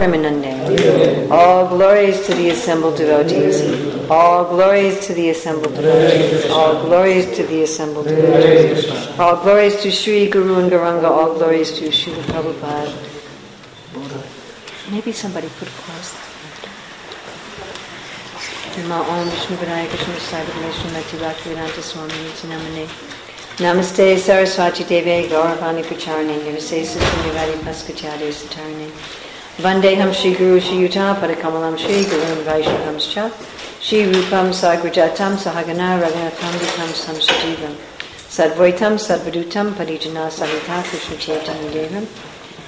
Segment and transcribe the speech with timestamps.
[0.00, 1.30] Premanande.
[1.30, 3.60] All glories to the assembled devotees.
[4.10, 6.50] All glories to the assembled devotees.
[6.50, 8.88] All glories to the assembled devotees.
[9.18, 11.04] All glories to Sri Guru and Gauranga.
[11.04, 12.90] All glories to Srila Prabhupada.
[14.90, 16.16] Maybe somebody could close
[18.80, 22.14] Namo Om Vishnu Padaya Krishna Sai Vishnu Mati Bhaktivedanta Swami
[22.48, 22.88] Namane.
[23.58, 28.88] Namaste Saraswati Devi Gauravani Pacharani Nirvase Sisundivadi Paskachari Satarani.
[29.60, 33.30] Vandeham Shri Guru Shri Yuta Padakamalam Shri Guru Vaishnavamscha
[33.78, 37.74] Shri Rupam Sagrajatam Sahagana Raghunatham Vitam Samsajivam
[38.28, 42.06] Sadvaitam Sadvadutam Parijana Sahita Krishna Chaitanya Devam.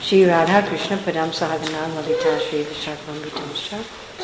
[0.03, 3.79] Shri Radha Krishna Padam Sahagana Lalita Shri Vishakvam Vitamscha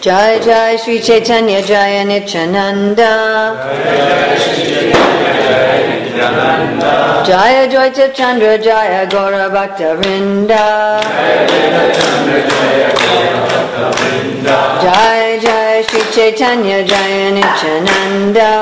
[0.00, 3.12] Jai Jai Sri Chaitanya Jaya Nityananda
[6.14, 11.00] Jaya Jaya Chandra Jaya Gaura Bhakta Vrinda.
[14.80, 18.52] Jai Jai Sri Chaitanya Jaya Nityananda.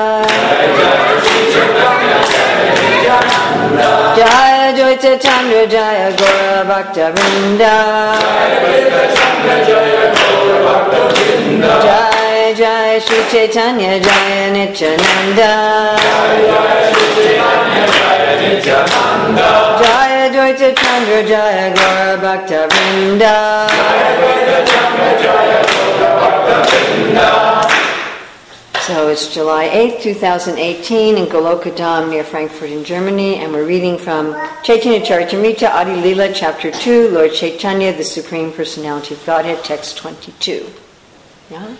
[4.17, 8.23] Jaya Jaya Jaya Chandra Jaya Gaura Bhakta Vrinda
[12.53, 15.97] Jai Jai Sri Chaitanya Jaya Nityananda
[19.81, 23.69] Jaya Dvaita Chandra Jaya Gaura Bhakta Vrinda
[28.81, 33.97] So it's July 8th, 2018 in Goloka Dham near Frankfurt in Germany and we're reading
[33.97, 39.97] from Chaitanya Charitamrita Adi Lila chapter 2 Lord Chaitanya the Supreme Personality of Godhead text
[39.97, 40.67] 22.
[41.49, 41.75] Yeah?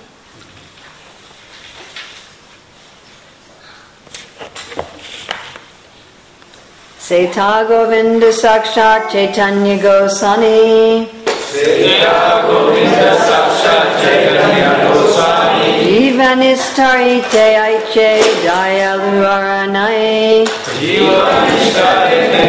[7.04, 11.06] Seta Govinda Sakshat Chaitanya Gosani
[11.52, 15.72] Seta Govinda Sakshat Chaitanya Goswami.
[15.84, 18.12] Jivanistarite Aiche
[18.46, 20.48] Dayalu Aranai
[20.80, 22.42] Jivanistarite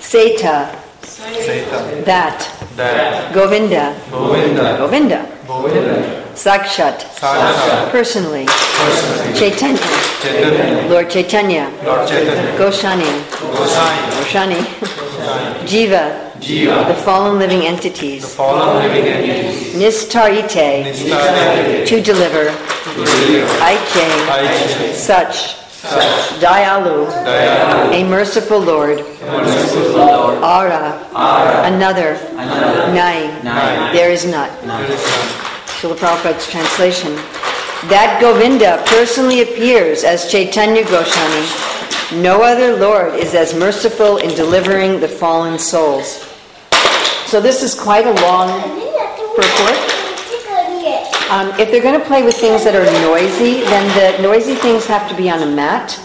[0.00, 0.58] Seta.
[1.04, 1.78] Seta.
[2.04, 3.96] That That Govinda.
[4.10, 4.76] Govinda.
[4.78, 5.38] Govinda.
[5.46, 6.20] Govinda.
[6.34, 7.00] Sakshat.
[7.18, 7.90] Sakshat.
[7.90, 8.46] Personally.
[8.46, 9.38] Personally.
[9.38, 9.78] Chaitanya.
[10.22, 10.88] Chaitanya.
[10.88, 11.70] Lord Chaitanya.
[11.84, 12.56] Lord Chaitanya.
[12.56, 13.10] Goshani
[14.16, 14.60] Goshani
[15.66, 16.30] Jiva.
[16.40, 16.88] Jiva.
[16.88, 19.74] The fallen living The entities fallen living entities.
[19.74, 22.50] Nistarite Nistarite to deliver.
[23.60, 28.98] Aiche Aiche such Such Dayalu Dayalu a merciful Lord.
[28.98, 30.42] Merciful Lord.
[30.42, 32.20] Ara Ara another.
[32.36, 32.92] Another.
[32.92, 35.28] Nai Nai there is not There is none.
[35.80, 37.14] Srila Prabhupada's translation.
[37.88, 41.70] That Govinda personally appears as Chaitanya Goshani
[42.20, 46.26] no other Lord is as merciful in delivering the fallen souls.
[47.26, 48.50] So this is quite a long
[49.36, 49.99] purport
[51.30, 54.84] um, if they're going to play with things that are noisy, then the noisy things
[54.86, 55.98] have to be on a mat.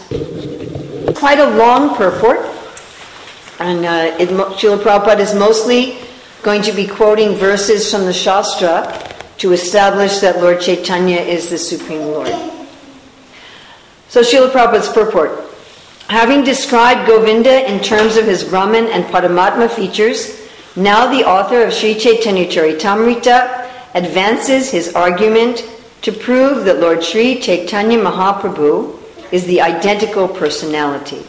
[1.15, 2.39] Quite a long purport.
[3.59, 5.97] And uh, it, Srila Prabhupada is mostly
[6.43, 11.57] going to be quoting verses from the Shastra to establish that Lord Chaitanya is the
[11.57, 12.29] Supreme Lord.
[14.09, 15.41] So Srila Prabhupada's purport.
[16.07, 21.73] Having described Govinda in terms of his Brahman and Paramatma features, now the author of
[21.73, 23.64] Sri Chaitanya Charitamrita
[23.95, 25.67] advances his argument
[26.01, 29.01] to prove that Lord Sri Chaitanya Mahaprabhu
[29.31, 31.25] is the identical personality.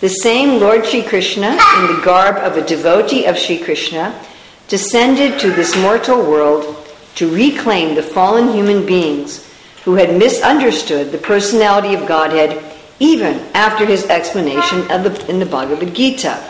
[0.00, 4.14] The same Lord Sri Krishna, in the garb of a devotee of Sri Krishna,
[4.68, 6.76] descended to this mortal world
[7.14, 9.50] to reclaim the fallen human beings
[9.84, 12.62] who had misunderstood the personality of Godhead
[12.98, 16.42] even after his explanation of the, in the Bhagavad Gita.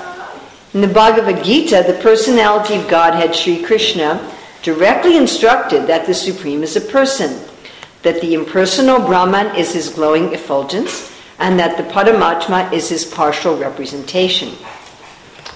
[0.74, 6.62] In the Bhagavad Gita, the personality of Godhead, Sri Krishna, directly instructed that the Supreme
[6.62, 7.40] is a person,
[8.02, 13.56] that the impersonal Brahman is his glowing effulgence, and that the Paramatma is his partial
[13.56, 14.54] representation.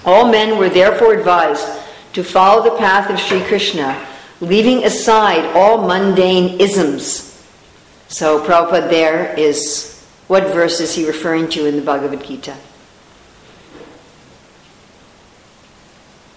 [0.05, 1.67] All men were therefore advised
[2.13, 4.07] to follow the path of Sri Krishna,
[4.39, 7.27] leaving aside all mundane isms.
[8.07, 12.55] So, Prabhupada there is what verse is he referring to in the Bhagavad Gita?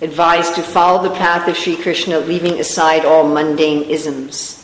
[0.01, 4.61] Advised to follow the path of Sri Krishna, leaving aside all mundane isms.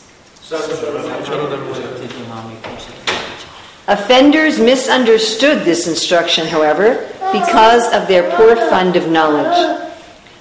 [3.87, 9.89] Offenders misunderstood this instruction, however, because of their poor fund of knowledge.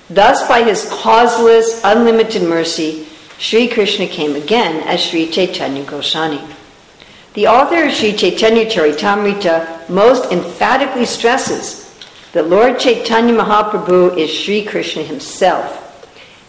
[0.09, 3.07] Thus, by his causeless, unlimited mercy,
[3.37, 6.41] Sri Krishna came again as Sri Chaitanya Goswami.
[7.35, 11.78] The author of Sri Chaitanya Charitamrita most emphatically stresses
[12.33, 15.85] that Lord Chaitanya Mahaprabhu is Sri Krishna himself.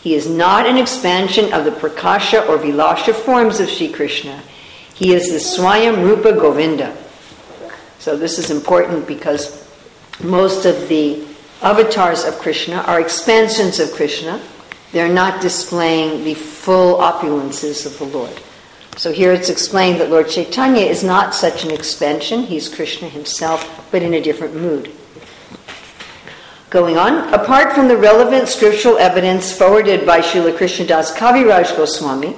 [0.03, 4.43] He is not an expansion of the Prakasha or Vilasha forms of Sri Krishna.
[4.94, 6.97] He is the Swayam Rupa Govinda.
[7.99, 9.69] So this is important because
[10.23, 11.25] most of the
[11.62, 14.41] avatars of Krishna are expansions of Krishna.
[14.93, 18.41] They're not displaying the full opulences of the Lord.
[18.97, 23.88] So here it's explained that Lord Chaitanya is not such an expansion, he's Krishna himself,
[23.91, 24.93] but in a different mood.
[26.70, 32.37] Going on, apart from the relevant scriptural evidence forwarded by Srila Krishnadas Kaviraj Goswami,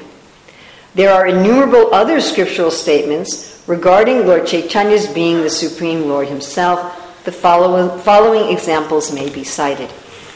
[0.94, 7.24] there are innumerable other scriptural statements regarding Lord Chaitanya's being the Supreme Lord himself.
[7.24, 9.90] The following, following examples may be cited.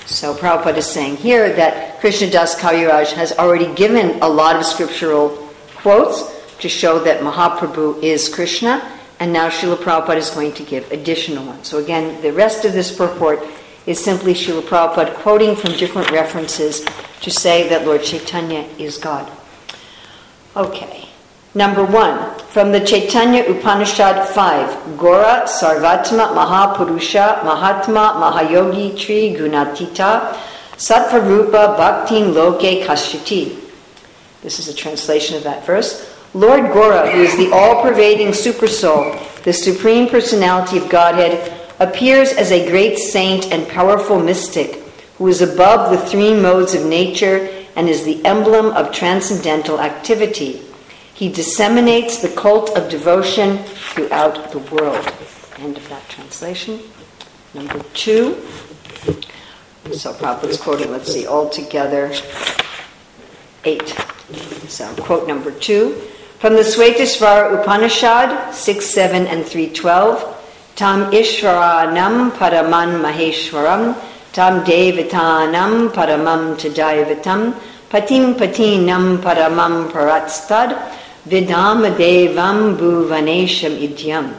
[0.04, 5.30] So Prabhupada is saying here that Krishnadas Kaviraj has already given a lot of scriptural
[5.76, 8.86] quotes to show that Mahaprabhu is Krishna,
[9.20, 11.66] and now Srila Prabhupada is going to give additional ones.
[11.66, 13.42] So again, the rest of this purport
[13.86, 16.84] is simply Srila Prabhupada quoting from different references
[17.22, 19.30] to say that Lord Chaitanya is God.
[20.56, 21.08] Okay.
[21.54, 30.34] Number one, from the Chaitanya Upanishad 5, Gora Sarvatma Mahapurusha Mahatma Mahayogi Tri Gunatita
[30.76, 33.58] Sattvarupa Bhaktin Loke Kashyati.
[34.42, 36.14] This is a translation of that verse.
[36.34, 42.50] Lord Gora, who is the all pervading supersoul, the supreme personality of Godhead, appears as
[42.50, 44.82] a great saint and powerful mystic
[45.18, 50.62] who is above the three modes of nature and is the emblem of transcendental activity.
[51.14, 55.12] He disseminates the cult of devotion throughout the world.
[55.58, 56.80] End of that translation.
[57.54, 58.34] Number two.
[59.92, 62.12] So Prabhupada's quoting, let's see, altogether
[63.64, 63.88] eight.
[64.68, 65.94] So quote number two.
[66.38, 70.35] From the Swetasvara Upanishad, 6, 7, and 312.
[70.76, 73.96] Tam Ishvaranam Paraman Maheshwaram,
[74.34, 77.54] Tam Devatanam Paramam Tadaivatam,
[77.88, 80.76] Patim Patinam Paramam Paratstad,
[81.26, 84.34] Vidama Devam Bhuvanesham Idyam.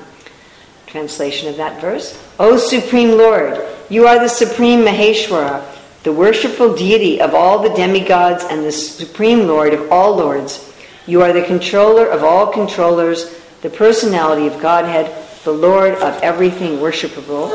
[0.86, 2.24] Translation of that verse.
[2.38, 5.66] O Supreme Lord, you are the Supreme Maheshwara,
[6.04, 10.72] the worshipful deity of all the demigods and the Supreme Lord of all lords.
[11.08, 16.80] You are the controller of all controllers, the personality of Godhead, the Lord of everything
[16.80, 17.48] worshipable.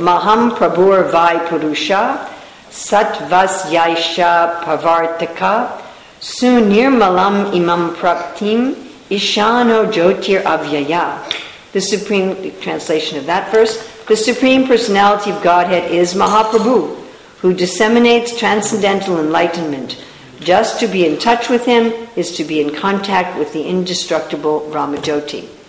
[0.00, 2.28] Maham Prabhur Vai Purusha,
[2.70, 5.80] Satvas Yaisha Pavartaka,
[6.20, 8.74] Sunirmalam Imam Praktim,
[9.10, 11.22] Ishano Jyotir Avyaya.
[11.70, 13.78] The supreme the translation of that verse,
[14.08, 16.96] the supreme personality of Godhead is Mahaprabhu,
[17.42, 20.04] who disseminates transcendental enlightenment.
[20.40, 24.68] Just to be in touch with him is to be in contact with the indestructible
[24.72, 25.59] Brahmajyoti.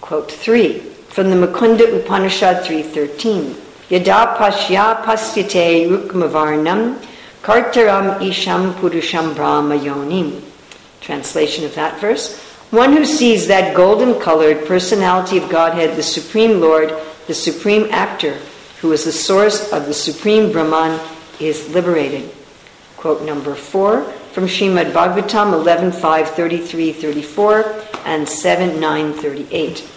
[0.00, 3.56] Quote 3 from the Mukunda Upanishad 3.13
[3.90, 6.96] Yada pashya pasyate rukmavarnam
[7.42, 10.40] kartaram isham purusham brahma yonim.
[11.00, 12.38] Translation of that verse.
[12.70, 16.94] One who sees that golden colored personality of Godhead, the Supreme Lord,
[17.26, 18.38] the Supreme Actor,
[18.80, 21.00] who is the source of the Supreme Brahman,
[21.40, 22.30] is liberated.
[22.96, 27.74] Quote number four from Srimad Bhagavatam 11, 5, 33, 34,
[28.04, 29.90] and 7, 9, 38.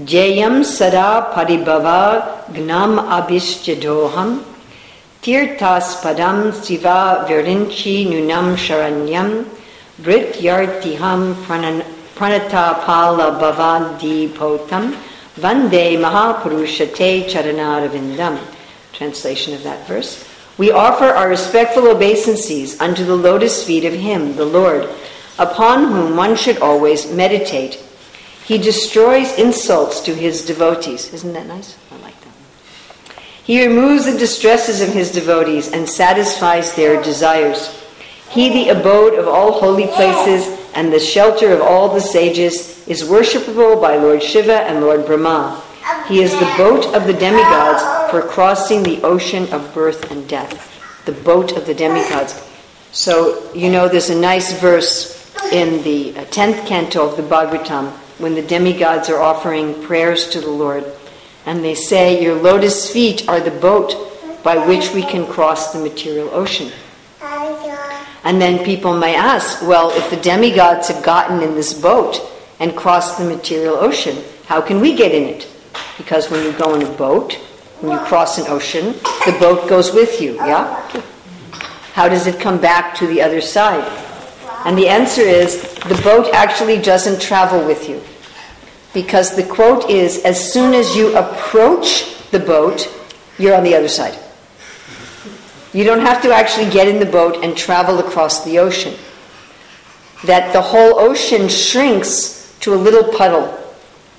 [0.00, 4.42] Jayam sada paribhava gnam abhishjadoham
[5.22, 9.48] tirtas padam siva virinchi nunam sharanyam
[9.98, 11.32] brit yartiham
[12.14, 14.94] pranata pala bhavadi potam
[15.36, 18.38] vande mahapurushate charanaravindam.
[18.92, 20.25] Translation of that verse.
[20.58, 24.88] We offer our respectful obeisances unto the lotus feet of Him, the Lord,
[25.38, 27.82] upon whom one should always meditate
[28.46, 31.12] he destroys insults to his devotees.
[31.12, 31.76] Isn't that nice?
[31.90, 33.18] I like that.
[33.42, 37.76] He removes the distresses of his devotees and satisfies their desires.
[38.30, 40.46] He, the abode of all holy places
[40.76, 45.60] and the shelter of all the sages, is worshipable by Lord Shiva and Lord Brahma.
[46.06, 50.72] He is the boat of the demigods for crossing the ocean of birth and death.
[51.04, 52.42] The boat of the demigods.
[52.92, 55.16] So, you know, there's a nice verse
[55.52, 60.40] in the 10th uh, canto of the Bhagavatam when the demigods are offering prayers to
[60.40, 60.84] the Lord.
[61.44, 63.94] And they say, Your lotus feet are the boat
[64.42, 66.72] by which we can cross the material ocean.
[68.26, 72.20] And then people may ask, well, if the demigods have gotten in this boat
[72.58, 75.46] and crossed the material ocean, how can we get in it?
[75.96, 77.38] Because when you go in a boat,
[77.80, 78.92] when you cross an ocean,
[79.26, 80.82] the boat goes with you, yeah?
[81.92, 83.84] How does it come back to the other side?
[84.64, 88.02] And the answer is the boat actually doesn't travel with you.
[88.94, 92.92] Because the quote is as soon as you approach the boat,
[93.38, 94.18] you're on the other side.
[95.72, 98.94] You don't have to actually get in the boat and travel across the ocean.
[100.24, 103.56] That the whole ocean shrinks to a little puddle,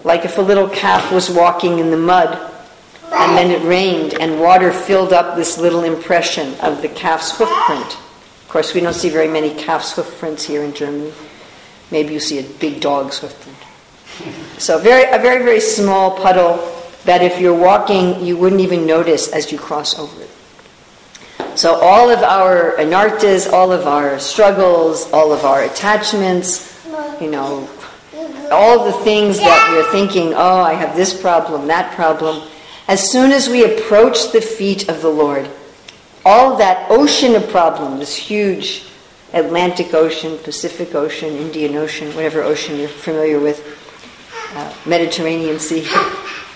[0.03, 2.53] like if a little calf was walking in the mud
[3.19, 7.50] and then it rained and water filled up this little impression of the calf's hoof
[7.65, 7.97] print.
[8.41, 11.12] Of course, we don't see very many calf's hoof prints here in Germany.
[11.91, 13.57] Maybe you see a big dog's hoof print.
[14.59, 16.57] So very, a very, very small puddle
[17.05, 20.29] that if you're walking, you wouldn't even notice as you cross over it.
[21.57, 26.86] So all of our anarthas, all of our struggles, all of our attachments,
[27.19, 27.67] you know,
[28.51, 32.47] all the things that we're thinking, oh, I have this problem, that problem,
[32.88, 35.50] as soon as we approach the feet of the Lord,
[36.25, 38.84] all that ocean of problems, this huge
[39.34, 43.62] Atlantic Ocean, Pacific Ocean, Indian Ocean, whatever ocean you're familiar with,
[44.56, 45.86] uh, Mediterranean Sea,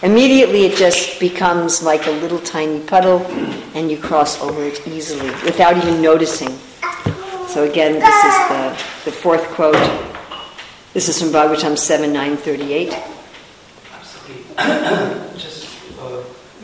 [0.03, 3.19] immediately it just becomes like a little tiny puddle
[3.75, 6.57] and you cross over it easily without even noticing.
[7.47, 8.69] So again, this is the,
[9.05, 9.75] the fourth quote.
[10.93, 12.93] This is from Bhagavatam 7 938.
[13.93, 15.37] Absolutely.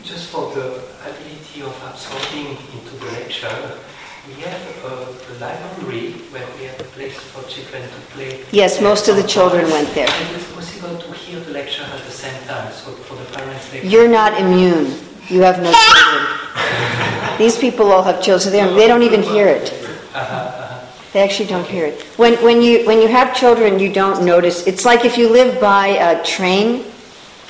[0.08, 3.78] just, for the ability of absorbing into the lecture,
[4.26, 8.44] we have a, the library where we have a place for children to play.
[8.50, 10.08] Yes, most of the children went there.
[10.08, 13.70] And it's possible to hear the lecture at the same time, so for the parents
[13.70, 14.98] they You're not immune.
[15.28, 17.38] You have no children.
[17.38, 19.72] These people all have children, so they don't, they don't even hear it.
[20.14, 20.86] Uh-huh, uh-huh.
[21.12, 22.02] They actually don't hear it.
[22.16, 24.66] When, when, you, when you have children, you don't notice.
[24.66, 26.84] It's like if you live by a train,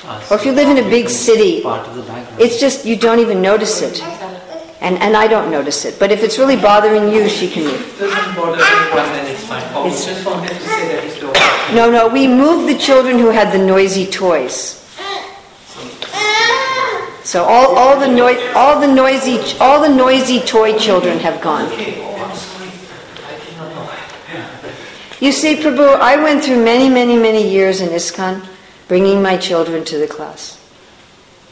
[0.05, 3.19] or if you live in a big city, Part of the it's just you don't
[3.19, 4.01] even notice it.
[4.81, 5.99] And, and I don't notice it.
[5.99, 7.95] But if it's really bothering you, she can move.
[7.95, 9.63] It doesn't bother anyone, then it's fine.
[9.73, 11.33] Oh, It's- just wanted to say that it's your
[11.75, 14.77] No, no, we moved the children who had the noisy toys.
[17.23, 21.65] So all, all the noi- all the noisy all the noisy toy children have gone.
[21.73, 22.69] Okay, oh, I'm sorry.
[23.27, 23.89] I did not know.
[25.19, 28.48] You see, Prabhu, I went through many, many, many years in ISKCON
[28.89, 30.59] bringing my children to the class.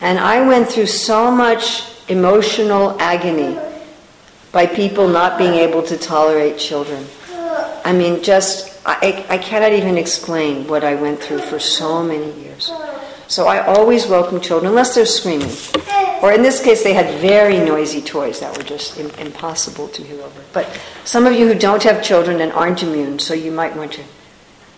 [0.01, 3.57] And I went through so much emotional agony
[4.51, 7.05] by people not being able to tolerate children.
[7.85, 12.31] I mean, just, I, I cannot even explain what I went through for so many
[12.41, 12.71] years.
[13.27, 15.51] So I always welcome children, unless they're screaming.
[16.23, 20.03] Or in this case, they had very noisy toys that were just im- impossible to
[20.03, 20.41] hear over.
[20.53, 23.93] But some of you who don't have children and aren't immune, so you might want
[23.93, 24.03] to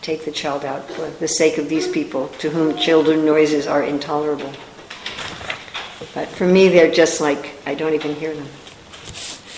[0.02, 3.84] take the child out for the sake of these people to whom children noises are
[3.84, 4.52] intolerable.
[6.14, 8.48] But for me, they're just like, I don't even hear them.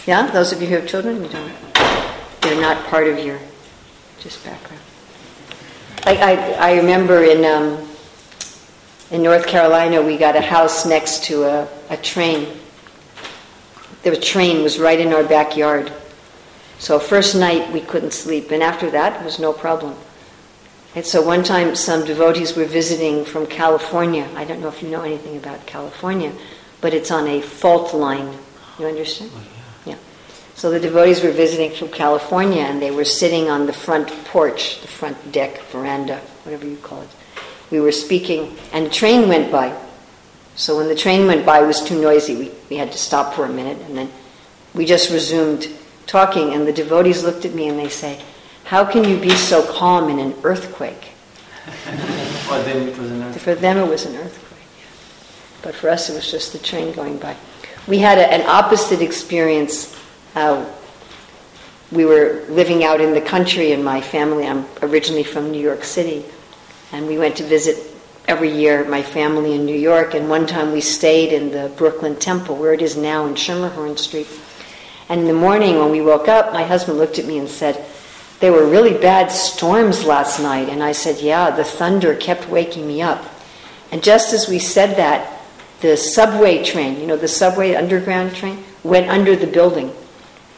[0.06, 0.30] Yeah?
[0.32, 1.52] Those of you who have children, you don't.
[2.42, 3.40] They're not part of your
[4.20, 4.82] just background.
[6.06, 7.88] Like I, I remember in, um,
[9.12, 12.48] in North Carolina, we got a house next to a, a train.
[14.02, 15.94] The train was right in our backyard.
[16.80, 19.96] So first night we couldn't sleep, and after that it was no problem.
[20.94, 24.28] And so one time some devotees were visiting from California.
[24.36, 26.34] I don't know if you know anything about California,
[26.82, 28.38] but it's on a fault line.
[28.78, 29.32] You understand?
[29.34, 29.44] Oh,
[29.86, 29.96] yeah.
[30.56, 34.82] So the devotees were visiting from California and they were sitting on the front porch,
[34.82, 37.10] the front deck, veranda, whatever you call it.
[37.70, 39.78] We were speaking and a train went by.
[40.56, 42.36] So when the train went by, it was too noisy.
[42.36, 44.12] We, we had to stop for a minute and then
[44.74, 45.70] we just resumed
[46.06, 48.22] talking and the devotees looked at me and they say,
[48.72, 51.12] how can you be so calm in an earthquake?
[52.48, 53.42] For them it was an earth.
[53.42, 54.64] For them, it was an earthquake.
[55.62, 57.36] But for us, it was just the train going by.
[57.86, 59.94] We had a, an opposite experience.
[60.36, 60.66] Uh,
[61.92, 65.84] we were living out in the country, and my family, I'm originally from New York
[65.84, 66.24] City,
[66.94, 67.78] and we went to visit
[68.26, 70.14] every year my family in New York.
[70.14, 74.00] And one time we stayed in the Brooklyn Temple, where it is now in Schermerhorn
[74.00, 74.30] Street.
[75.10, 77.86] And in the morning, when we woke up, my husband looked at me and said,
[78.42, 80.68] there were really bad storms last night.
[80.68, 83.24] And I said, Yeah, the thunder kept waking me up.
[83.92, 85.40] And just as we said that,
[85.82, 89.94] the subway train, you know, the subway underground train, went under the building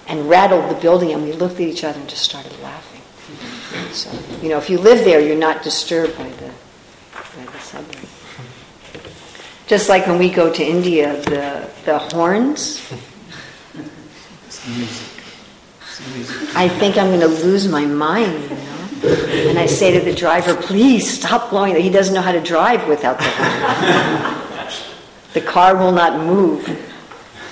[0.08, 1.12] and rattled the building.
[1.12, 3.02] And we looked at each other and just started laughing.
[3.92, 4.12] So,
[4.42, 6.52] you know, if you live there, you're not disturbed by the,
[7.14, 8.00] by the subway.
[9.68, 12.80] Just like when we go to India, the, the horns,
[14.48, 15.08] It's music.
[15.82, 15.93] It's music.
[16.56, 19.50] I think I'm going to lose my mind, you know.
[19.50, 21.76] And I say to the driver, please stop blowing.
[21.76, 24.44] He doesn't know how to drive without the horn.
[25.34, 26.68] The car will not move.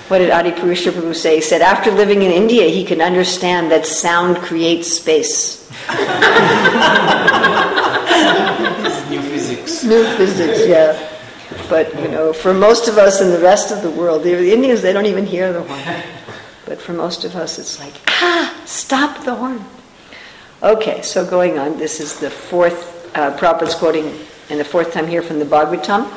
[0.07, 1.35] what did Adi Purusha Prabhu say?
[1.35, 5.67] He said, after living in India, he can understand that sound creates space.
[9.09, 9.83] New physics.
[9.83, 11.09] New physics, yeah.
[11.69, 14.81] But, you know, for most of us in the rest of the world, the Indians,
[14.81, 16.03] they don't even hear the horn.
[16.65, 19.63] But for most of us, it's like, ah, stop the horn.
[20.63, 24.13] Okay, so going on, this is the fourth, uh, Prabhupada's quoting,
[24.49, 26.07] and the fourth time here from the Bhagavatam.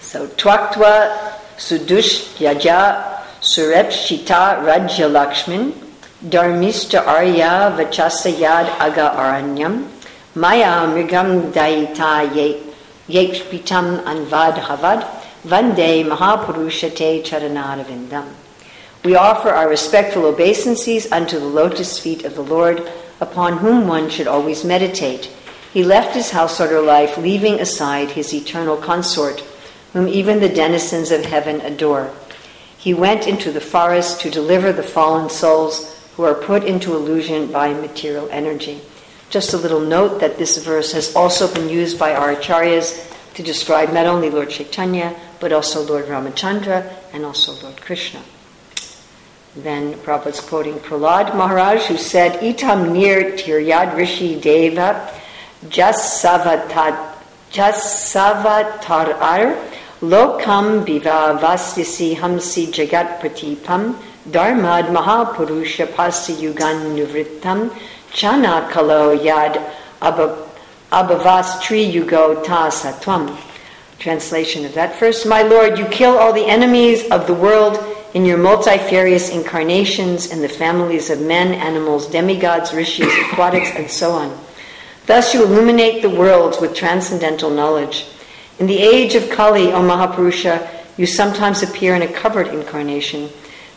[0.00, 5.72] So, Twaktva Sudush Yaja Surepshita Rajya Lakshmin
[6.22, 9.88] Dharmista Arya Vachasayad Aga Aranyam
[10.36, 12.28] Maya Mrigam Daita
[13.08, 15.02] Yekshpitam Anvad Havad
[15.42, 18.43] Vande Mahapurushate Charanadavindam.
[19.04, 24.08] We offer our respectful obeisances unto the lotus feet of the Lord, upon whom one
[24.08, 25.26] should always meditate.
[25.74, 29.40] He left his householder life, leaving aside his eternal consort,
[29.92, 32.12] whom even the denizens of heaven adore.
[32.78, 37.52] He went into the forest to deliver the fallen souls who are put into illusion
[37.52, 38.80] by material energy.
[39.28, 43.42] Just a little note that this verse has also been used by our acharyas to
[43.42, 48.22] describe not only Lord Chaitanya, but also Lord Ramachandra and also Lord Krishna.
[49.56, 55.08] Then Prabhupada's quoting Prahlad Maharaj, who said, Itam nir tiryad rishi deva
[57.52, 59.56] jasavatarar
[60.02, 63.94] lokam biva vastyasi hamsi jagat pratipam
[64.28, 67.70] dharmad mahapurusha pasi yugan nuvrittam
[68.12, 69.62] chana kalo yad
[70.02, 72.70] abhavas tri yugo ta.
[74.00, 77.78] Translation of that verse My Lord, you kill all the enemies of the world
[78.14, 84.12] in your multifarious incarnations in the families of men, animals, demigods, rishis, aquatics, and so
[84.12, 84.38] on.
[85.06, 88.06] Thus you illuminate the worlds with transcendental knowledge.
[88.58, 93.28] In the age of Kali, O Mahapurusha, you sometimes appear in a covered incarnation.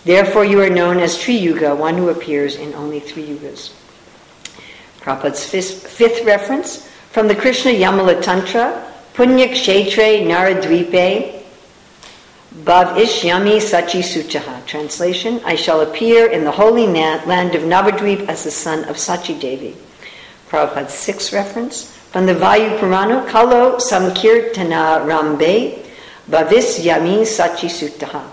[0.05, 3.73] Therefore, you are known as Tri Yuga, one who appears in only three yugas.
[5.01, 11.36] Prabhupada's fifth, reference from the Krishna Yamala Tantra, Punya Kshetre Naradvipe,
[12.63, 14.65] Bhav Ishyami Sachi Suchaha.
[14.65, 19.39] Translation I shall appear in the holy land of Navadvip as the son of Sachi
[19.39, 19.75] Devi.
[20.49, 25.85] Prabhupada's sixth reference from the Vayu Purana Kalo Samkirtana Rambe
[26.27, 28.25] Bhavis Yami Sachi Sutaha.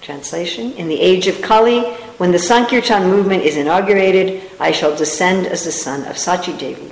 [0.00, 1.82] Translation In the age of Kali,
[2.16, 6.90] when the Sankirtan movement is inaugurated, I shall descend as the son of Sachi Devi.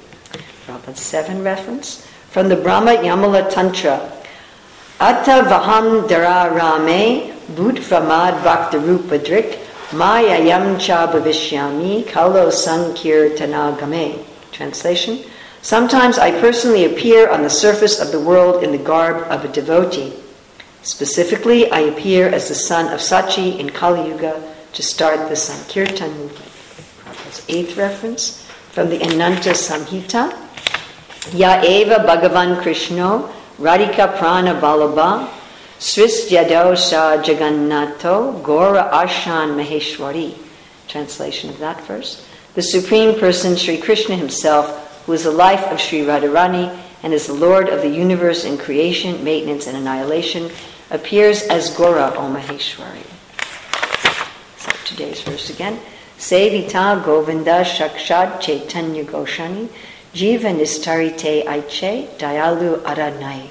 [0.67, 4.13] Prabhupada's seven reference from the Brahma Yamala Tantra
[4.99, 9.59] Atta vaham dara rame bhutramad bhaktarupadrik
[9.91, 14.25] mayayam cha bhavishyami kalo sankirtanagame.
[14.53, 15.23] Translation
[15.61, 19.49] Sometimes I personally appear on the surface of the world in the garb of a
[19.49, 20.15] devotee.
[20.83, 26.17] Specifically, I appear as the son of Sachi in Kali Yuga to start the Sankirtan
[26.17, 26.53] movement.
[27.05, 30.33] Prabhupada's eighth reference from the Ananta Samhita.
[31.35, 35.31] Ya eva Bhagavan Krishna Radhika Prana Balaba,
[35.79, 40.37] Srisdyadosha Jagannato, Gora Ashan Maheshwari.
[40.89, 42.27] Translation of that verse.
[42.55, 47.27] The Supreme Person, Sri Krishna himself, who is the life of Sri Radharani and is
[47.27, 50.51] the Lord of the universe in creation, maintenance, and annihilation,
[50.91, 53.07] appears as Gora O Maheshwari.
[54.59, 55.81] So today's verse again.
[56.19, 59.71] Sevita Govinda Shakshad Chaitanya Goshani
[60.17, 63.51] Jiva Nistarite Aiche Dayalu Aranai.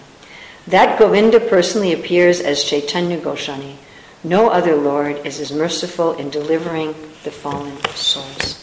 [0.65, 3.75] That Govinda personally appears as Chaitanya Goshani.
[4.23, 8.55] No other Lord is as merciful in delivering the fallen souls.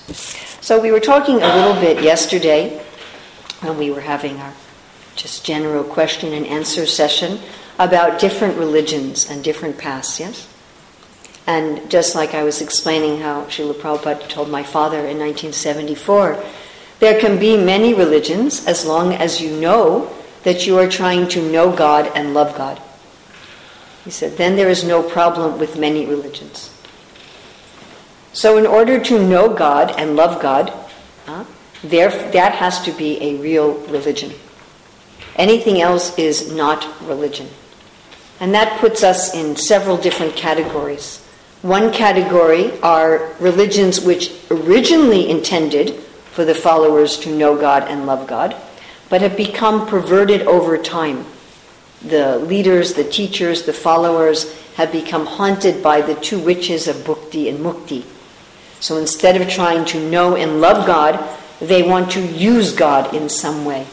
[0.61, 2.83] So we were talking a little bit yesterday
[3.61, 4.53] when we were having our
[5.15, 7.39] just general question and answer session
[7.79, 10.49] about different religions and different paths, yes?
[11.47, 16.43] And just like I was explaining how Srila Prabhupada told my father in 1974
[17.03, 20.09] there can be many religions as long as you know
[20.45, 22.81] that you are trying to know God and love God.
[24.05, 26.71] He said, then there is no problem with many religions.
[28.33, 30.73] So, in order to know God and love God,
[31.27, 31.45] uh,
[31.83, 34.33] there, that has to be a real religion.
[35.35, 37.49] Anything else is not religion.
[38.39, 41.19] And that puts us in several different categories.
[41.63, 46.01] One category are religions which originally intended
[46.33, 48.57] for the followers to know God and love God,
[49.09, 51.25] but have become perverted over time.
[52.03, 57.49] The leaders, the teachers, the followers have become haunted by the two witches of bhukti
[57.49, 58.05] and mukti.
[58.81, 61.23] So instead of trying to know and love God,
[61.61, 63.87] they want to use God in some way.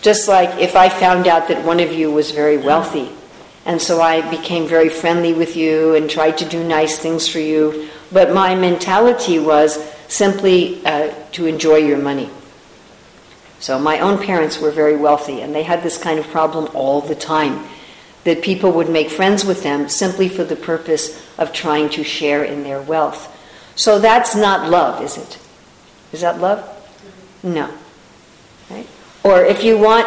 [0.00, 3.12] Just like if I found out that one of you was very wealthy
[3.68, 7.38] and so I became very friendly with you and tried to do nice things for
[7.38, 7.90] you.
[8.10, 9.76] But my mentality was
[10.08, 12.30] simply uh, to enjoy your money.
[13.60, 17.00] So my own parents were very wealthy, and they had this kind of problem all
[17.00, 17.64] the time
[18.24, 22.44] that people would make friends with them simply for the purpose of trying to share
[22.44, 23.34] in their wealth.
[23.74, 25.38] So that's not love, is it?
[26.12, 26.66] Is that love?
[27.42, 27.70] No.
[28.70, 28.86] Right?
[29.24, 30.06] Or if you want,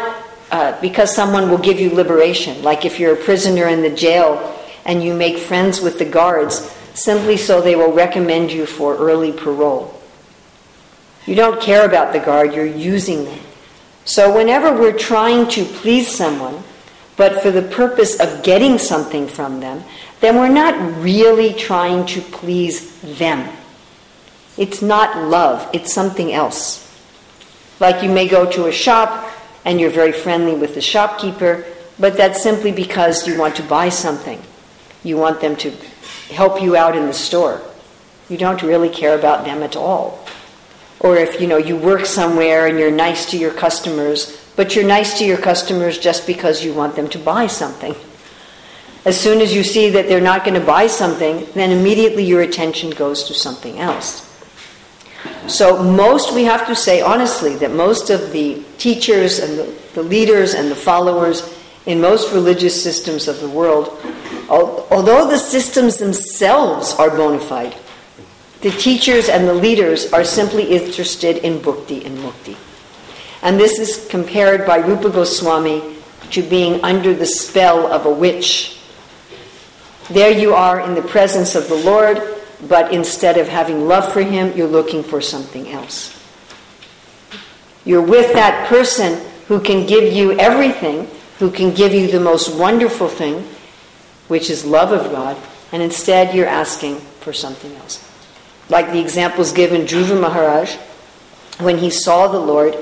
[0.51, 4.57] uh, because someone will give you liberation, like if you're a prisoner in the jail
[4.85, 9.31] and you make friends with the guards simply so they will recommend you for early
[9.31, 9.99] parole.
[11.25, 13.39] You don't care about the guard, you're using them.
[14.03, 16.63] So, whenever we're trying to please someone,
[17.15, 19.83] but for the purpose of getting something from them,
[20.21, 23.55] then we're not really trying to please them.
[24.57, 26.87] It's not love, it's something else.
[27.79, 29.31] Like you may go to a shop
[29.65, 31.65] and you're very friendly with the shopkeeper,
[31.99, 34.41] but that's simply because you want to buy something.
[35.03, 35.71] You want them to
[36.31, 37.61] help you out in the store.
[38.29, 40.25] You don't really care about them at all.
[40.99, 44.87] Or if you know you work somewhere and you're nice to your customers, but you're
[44.87, 47.95] nice to your customers just because you want them to buy something.
[49.03, 52.41] As soon as you see that they're not going to buy something, then immediately your
[52.41, 54.27] attention goes to something else.
[55.47, 60.03] So, most, we have to say honestly, that most of the teachers and the, the
[60.03, 61.41] leaders and the followers
[61.85, 63.97] in most religious systems of the world,
[64.49, 67.75] although the systems themselves are bona fide,
[68.61, 72.55] the teachers and the leaders are simply interested in bhukti and mukti.
[73.41, 75.95] And this is compared by Rupa Goswami
[76.29, 78.77] to being under the spell of a witch.
[80.09, 82.21] There you are in the presence of the Lord,
[82.67, 86.17] but instead of having love for Him, you're looking for something else.
[87.83, 91.07] You're with that person who can give you everything,
[91.41, 93.41] who can give you the most wonderful thing,
[94.27, 95.35] which is love of God,
[95.71, 98.07] and instead you're asking for something else.
[98.69, 100.75] Like the examples given, Dhruva Maharaj,
[101.57, 102.75] when he saw the Lord,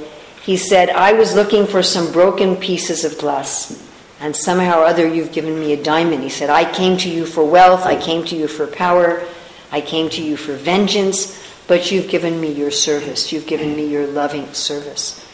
[0.44, 3.82] he said, I was looking for some broken pieces of glass,
[4.20, 6.22] and somehow or other you've given me a diamond.
[6.22, 9.26] He said, I came to you for wealth, I came to you for power,
[9.72, 13.88] I came to you for vengeance, but you've given me your service, you've given me
[13.88, 15.26] your loving service.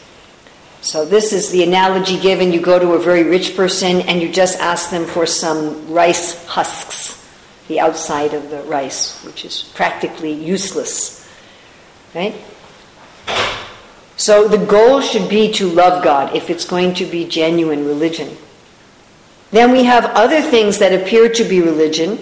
[0.80, 2.52] So, this is the analogy given.
[2.52, 6.46] You go to a very rich person and you just ask them for some rice
[6.46, 7.16] husks
[7.68, 11.28] the outside of the rice, which is practically useless.
[12.14, 12.34] Right?
[14.16, 18.36] So the goal should be to love God if it's going to be genuine religion.
[19.50, 22.18] Then we have other things that appear to be religion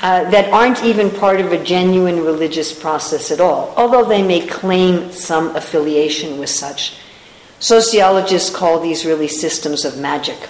[0.00, 4.46] uh, that aren't even part of a genuine religious process at all, although they may
[4.46, 6.96] claim some affiliation with such.
[7.60, 10.48] Sociologists call these really systems of magic.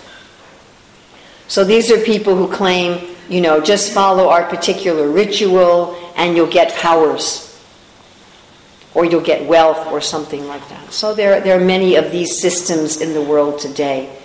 [1.47, 6.47] So these are people who claim you know, just follow our particular ritual and you'll
[6.47, 7.45] get powers.
[8.95, 10.93] Or you'll get wealth or something like that.
[10.93, 14.17] So there, there are many of these systems in the world today.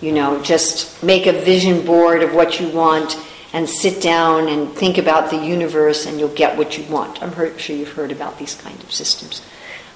[0.00, 3.16] You know, just make a vision board of what you want
[3.52, 7.22] and sit down and think about the universe and you'll get what you want.
[7.22, 9.42] I'm sure you've heard about these kind of systems.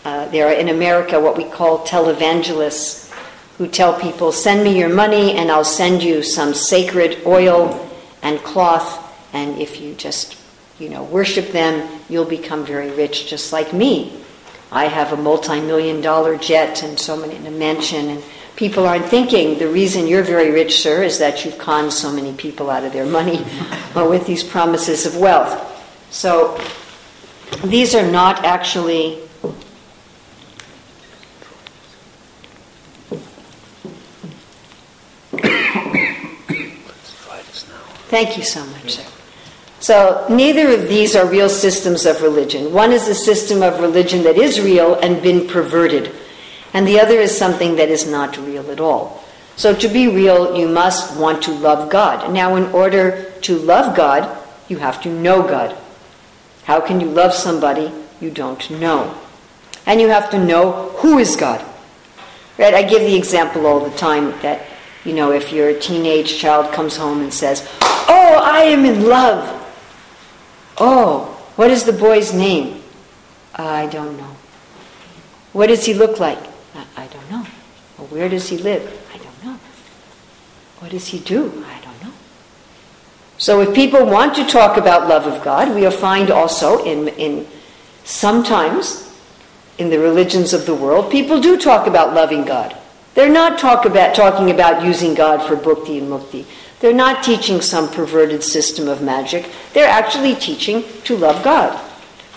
[0.07, 3.13] Uh, there are in America what we call televangelists
[3.59, 7.91] who tell people, send me your money and I'll send you some sacred oil
[8.23, 9.03] and cloth,
[9.35, 10.37] and if you just,
[10.79, 14.23] you know, worship them, you'll become very rich, just like me.
[14.71, 18.23] I have a multi-million dollar jet and so many in a mansion, and
[18.55, 22.33] people aren't thinking the reason you're very rich, sir, is that you've conned so many
[22.33, 23.45] people out of their money
[23.97, 25.61] with these promises of wealth.
[26.13, 26.61] So
[27.65, 29.26] these are not actually
[38.09, 39.07] Thank you so much, sir.
[39.81, 42.73] So, neither of these are real systems of religion.
[42.73, 46.13] One is a system of religion that is real and been perverted,
[46.73, 49.23] and the other is something that is not real at all.
[49.57, 52.33] So, to be real, you must want to love God.
[52.33, 54.37] Now, in order to love God,
[54.69, 55.77] you have to know God.
[56.65, 59.15] How can you love somebody you don't know?
[59.85, 61.65] And you have to know who is God.
[62.59, 62.75] Right?
[62.75, 64.67] I give the example all the time that
[65.07, 67.67] you know, if your teenage child comes home and says,
[68.09, 69.53] Oh, I am in love.
[70.79, 71.25] Oh,
[71.57, 72.83] what is the boy's name?
[73.55, 74.37] I don't know.
[75.53, 76.39] What does he look like?
[76.97, 77.47] I, don't know.
[77.97, 78.83] Well, where does he live?
[79.15, 79.59] I don't know.
[80.81, 81.65] What does he do?
[81.67, 82.13] I don't know.
[83.39, 87.47] So if people want to talk about love of God, we'll find also in, in
[88.05, 89.11] sometimes
[89.79, 92.77] in the religions of the world, people do talk about loving God.
[93.17, 96.45] They're not talk about, talking about using God for bhukti and mukti.
[96.81, 99.51] They're not teaching some perverted system of magic.
[99.73, 101.83] They're actually teaching to love God.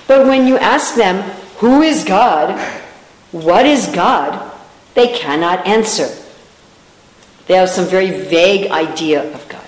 [0.07, 1.21] But when you ask them,
[1.57, 2.57] who is God?
[3.33, 4.51] What is God?
[4.93, 6.07] They cannot answer.
[7.47, 9.67] They have some very vague idea of God.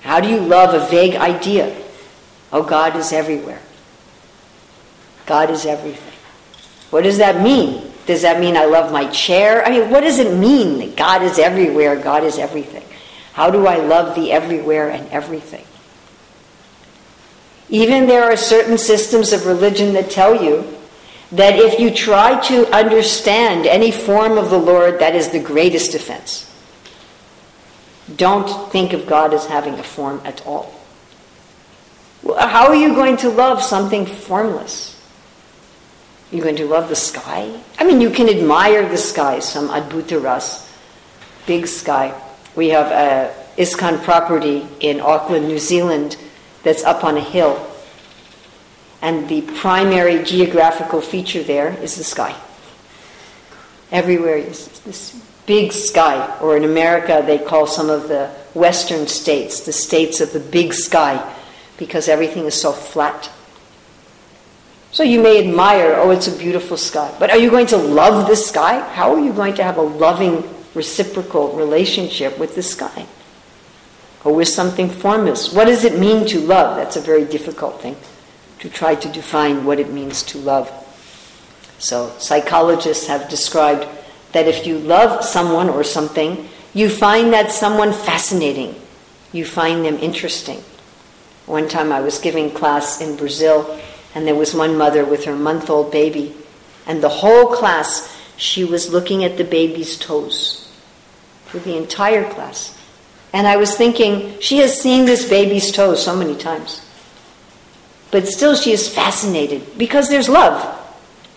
[0.00, 1.76] How do you love a vague idea?
[2.50, 3.60] Oh, God is everywhere.
[5.26, 6.14] God is everything.
[6.88, 7.91] What does that mean?
[8.06, 9.64] Does that mean I love my chair?
[9.64, 12.84] I mean, what does it mean that God is everywhere, God is everything?
[13.32, 15.64] How do I love the everywhere and everything?
[17.68, 20.76] Even there are certain systems of religion that tell you
[21.30, 25.94] that if you try to understand any form of the Lord, that is the greatest
[25.94, 26.48] offense.
[28.16, 30.74] Don't think of God as having a form at all.
[32.38, 34.91] How are you going to love something formless?
[36.32, 37.60] You're going to love the sky?
[37.78, 40.72] I mean, you can admire the sky, some Adbhuta Ras,
[41.46, 42.18] big sky.
[42.56, 46.16] We have a ISKCON property in Auckland, New Zealand,
[46.62, 47.68] that's up on a hill.
[49.02, 52.34] And the primary geographical feature there is the sky.
[53.90, 59.60] Everywhere is this big sky, or in America, they call some of the western states
[59.60, 61.34] the states of the big sky
[61.78, 63.30] because everything is so flat.
[64.92, 67.14] So you may admire, oh, it's a beautiful sky.
[67.18, 68.86] But are you going to love the sky?
[68.90, 73.06] How are you going to have a loving, reciprocal relationship with the sky?
[74.22, 75.50] Or with something formless?
[75.50, 76.76] What does it mean to love?
[76.76, 77.96] That's a very difficult thing
[78.58, 80.70] to try to define what it means to love.
[81.78, 83.88] So psychologists have described
[84.32, 88.74] that if you love someone or something, you find that someone fascinating.
[89.32, 90.62] You find them interesting.
[91.46, 93.80] One time I was giving class in Brazil
[94.14, 96.34] and there was one mother with her month old baby,
[96.86, 100.72] and the whole class, she was looking at the baby's toes
[101.46, 102.78] for the entire class.
[103.32, 106.84] And I was thinking, she has seen this baby's toes so many times.
[108.10, 110.78] But still, she is fascinated because there's love.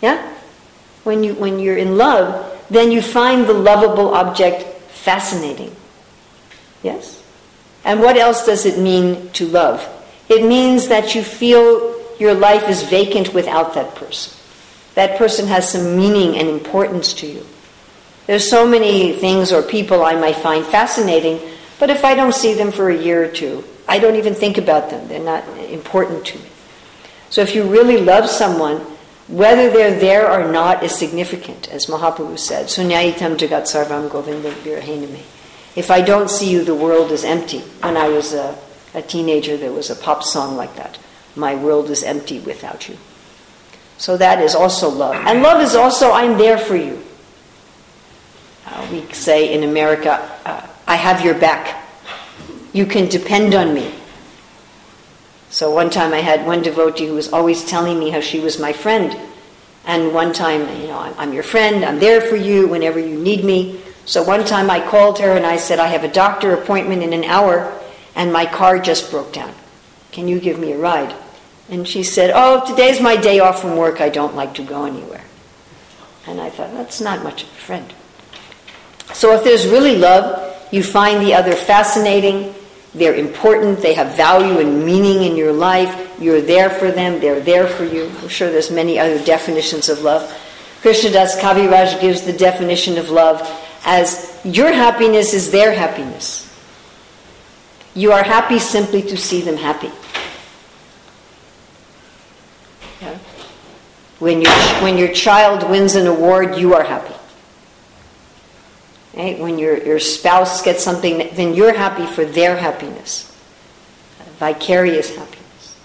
[0.01, 0.33] Yeah?
[1.03, 5.73] When, you, when you're in love, then you find the lovable object fascinating.
[6.83, 7.23] Yes?
[7.85, 9.87] And what else does it mean to love?
[10.27, 14.33] It means that you feel your life is vacant without that person.
[14.95, 17.45] That person has some meaning and importance to you.
[18.27, 21.39] There's so many things or people I might find fascinating,
[21.79, 24.57] but if I don't see them for a year or two, I don't even think
[24.57, 25.07] about them.
[25.07, 26.49] They're not important to me.
[27.29, 28.85] So if you really love someone,
[29.27, 32.67] whether they're there or not is significant, as Mahaprabhu said.
[32.67, 35.23] Sunyaitam jagat sarvam govinda virahename.
[35.75, 37.59] If I don't see you, the world is empty.
[37.81, 38.57] When I was a,
[38.93, 40.99] a teenager, there was a pop song like that.
[41.35, 42.97] My world is empty without you.
[43.97, 45.15] So that is also love.
[45.15, 47.01] And love is also, I'm there for you.
[48.65, 51.83] Uh, we say in America, uh, I have your back.
[52.73, 53.93] You can depend on me.
[55.49, 58.59] So one time I had one devotee who was always telling me how she was
[58.59, 59.17] my friend.
[59.85, 63.17] And one time, you know, I'm, I'm your friend, I'm there for you whenever you
[63.17, 63.79] need me.
[64.05, 67.13] So one time I called her and I said, I have a doctor appointment in
[67.13, 67.71] an hour
[68.15, 69.53] and my car just broke down.
[70.11, 71.15] Can you give me a ride?
[71.69, 74.01] And she said, Oh, today's my day off from work.
[74.01, 75.23] I don't like to go anywhere.
[76.27, 77.93] And I thought, that's not much of a friend.
[79.13, 82.55] So if there's really love, you find the other fascinating,
[82.93, 87.39] they're important, they have value and meaning in your life, you're there for them, they're
[87.39, 88.11] there for you.
[88.21, 90.23] I'm sure there's many other definitions of love.
[90.81, 93.41] Krishnadas Kaviraj gives the definition of love
[93.85, 96.41] as your happiness is their happiness.
[97.93, 99.91] You are happy simply to see them happy.
[104.19, 104.51] When, your
[104.81, 107.13] when your child wins an award, you are happy.
[109.15, 109.39] Right?
[109.39, 113.31] When your, your spouse gets something, then you're happy for their happiness.
[114.37, 115.75] Vicarious happiness.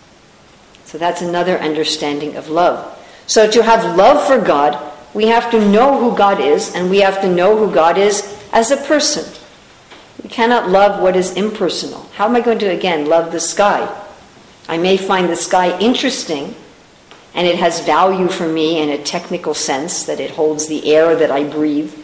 [0.84, 2.98] So that's another understanding of love.
[3.26, 6.98] So to have love for God, we have to know who God is, and we
[7.00, 9.32] have to know who God is as a person.
[10.22, 12.08] We cannot love what is impersonal.
[12.14, 13.88] How am I going to, again, love the sky?
[14.68, 16.54] I may find the sky interesting,
[17.34, 21.14] and it has value for me in a technical sense that it holds the air
[21.16, 21.94] that I breathe.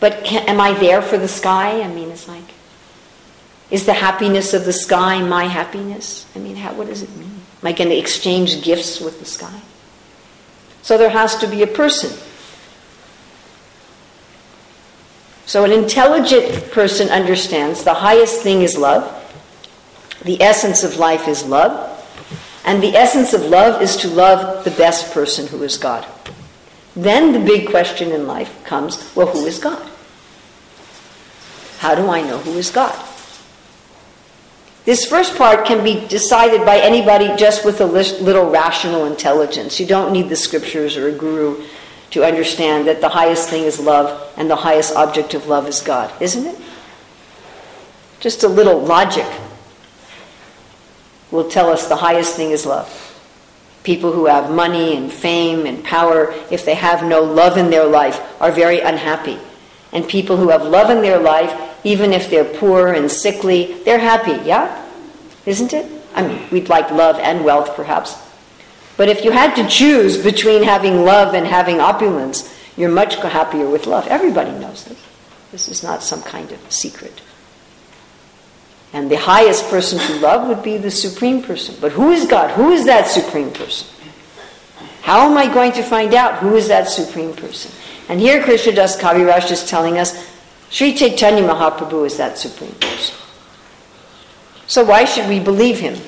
[0.00, 1.82] But am I there for the sky?
[1.82, 2.44] I mean, it's like,
[3.70, 6.26] is the happiness of the sky my happiness?
[6.34, 7.40] I mean, how, what does it mean?
[7.62, 9.60] Am I going to exchange gifts with the sky?
[10.82, 12.16] So there has to be a person.
[15.44, 19.14] So an intelligent person understands the highest thing is love,
[20.22, 21.87] the essence of life is love,
[22.64, 26.06] and the essence of love is to love the best person who is God.
[26.94, 29.88] Then the big question in life comes well, who is God?
[31.78, 32.94] How do I know who is God?
[34.84, 39.78] This first part can be decided by anybody just with a little rational intelligence.
[39.78, 41.62] You don't need the scriptures or a guru
[42.10, 45.80] to understand that the highest thing is love and the highest object of love is
[45.80, 46.58] God, isn't it?
[48.18, 49.26] Just a little logic
[51.30, 53.04] will tell us the highest thing is love.
[53.82, 57.86] People who have money and fame and power, if they have no love in their
[57.86, 59.38] life, are very unhappy.
[59.92, 61.52] And people who have love in their life,
[61.84, 64.84] even if they're poor and sickly, they're happy, yeah?
[65.46, 65.90] Isn't it?
[66.14, 68.16] I mean, we'd like love and wealth, perhaps.
[68.96, 73.68] But if you had to choose between having love and having opulence, you're much happier
[73.70, 74.06] with love.
[74.08, 74.98] Everybody knows this.
[75.52, 77.22] This is not some kind of secret.
[78.92, 81.76] And the highest person to love would be the supreme person.
[81.80, 82.50] But who is God?
[82.52, 83.86] Who is that supreme person?
[85.02, 87.70] How am I going to find out who is that supreme person?
[88.08, 90.26] And here Krishna Das Kaviraj is telling us
[90.70, 93.14] Sri Chaitanya Mahaprabhu is that supreme person.
[94.66, 95.98] So why should we believe him?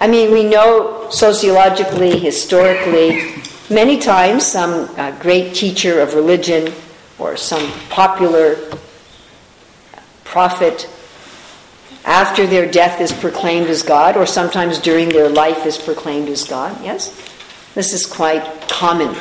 [0.00, 3.34] I mean, we know sociologically, historically,
[3.68, 6.72] many times some uh, great teacher of religion
[7.18, 8.54] or some popular
[10.28, 10.88] prophet
[12.04, 16.44] after their death is proclaimed as God, or sometimes during their life is proclaimed as
[16.44, 16.72] God.
[16.82, 17.12] Yes?
[17.74, 19.14] This is quite common.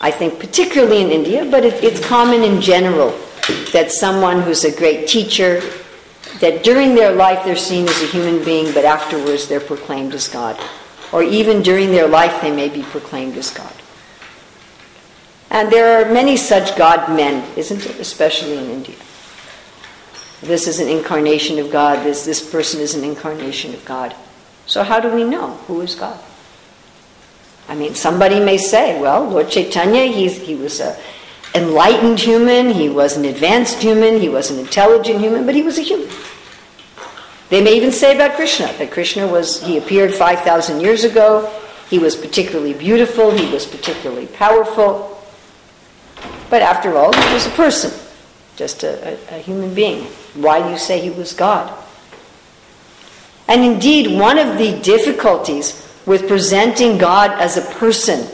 [0.00, 3.10] I think, particularly in India, but it, it's common in general
[3.72, 5.60] that someone who's a great teacher,
[6.40, 10.28] that during their life they're seen as a human being, but afterwards they're proclaimed as
[10.28, 10.58] God.
[11.12, 13.72] Or even during their life they may be proclaimed as God.
[15.50, 18.00] And there are many such God men, isn't it?
[18.00, 18.96] Especially in India
[20.40, 24.14] this is an incarnation of God, this, this person is an incarnation of God.
[24.66, 26.18] So, how do we know who is God?
[27.68, 30.96] I mean, somebody may say, well, Lord Chaitanya, he's, he was an
[31.54, 35.78] enlightened human, he was an advanced human, he was an intelligent human, but he was
[35.78, 36.10] a human.
[37.48, 41.50] They may even say about Krishna that Krishna was, he appeared 5,000 years ago,
[41.88, 45.22] he was particularly beautiful, he was particularly powerful,
[46.50, 47.92] but after all, he was a person,
[48.56, 50.04] just a, a, a human being.
[50.34, 51.72] Why do you say he was God?
[53.48, 58.28] And indeed, one of the difficulties with presenting God as a person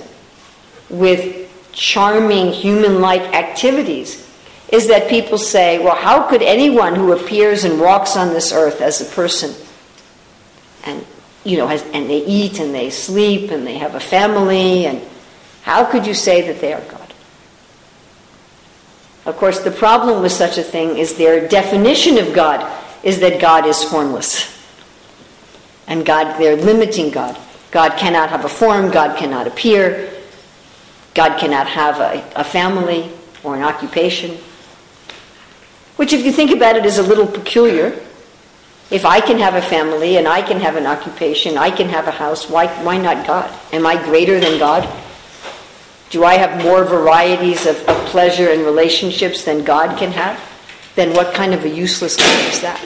[0.89, 4.27] with charming human like activities
[4.71, 8.81] is that people say, well, how could anyone who appears and walks on this earth
[8.81, 9.55] as a person
[10.85, 11.05] and
[11.45, 15.01] you know, has, and they eat and they sleep and they have a family, and
[15.63, 17.00] how could you say that they are God?
[19.27, 22.67] Of course, the problem with such a thing is their definition of God
[23.03, 24.57] is that God is formless.
[25.87, 27.39] And God, they're limiting God.
[27.71, 30.13] God cannot have a form, God cannot appear,
[31.15, 33.11] God cannot have a, a family
[33.43, 34.39] or an occupation.
[35.97, 37.99] Which, if you think about it, is a little peculiar.
[38.91, 42.09] If I can have a family and I can have an occupation, I can have
[42.09, 43.53] a house, why, why not God?
[43.73, 44.89] Am I greater than God?
[46.11, 50.41] Do I have more varieties of, of pleasure and relationships than God can have?
[50.97, 52.85] Then what kind of a useless God is that?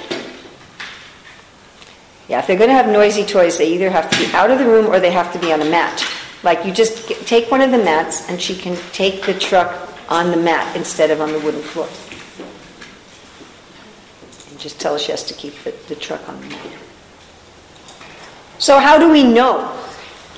[2.28, 4.58] Yeah, if they're going to have noisy toys, they either have to be out of
[4.58, 6.06] the room or they have to be on a mat.
[6.42, 10.30] Like you just take one of the mats and she can take the truck on
[10.30, 11.88] the mat instead of on the wooden floor.
[14.50, 16.66] And just tell her she has to keep the, the truck on the mat.
[18.58, 19.83] So, how do we know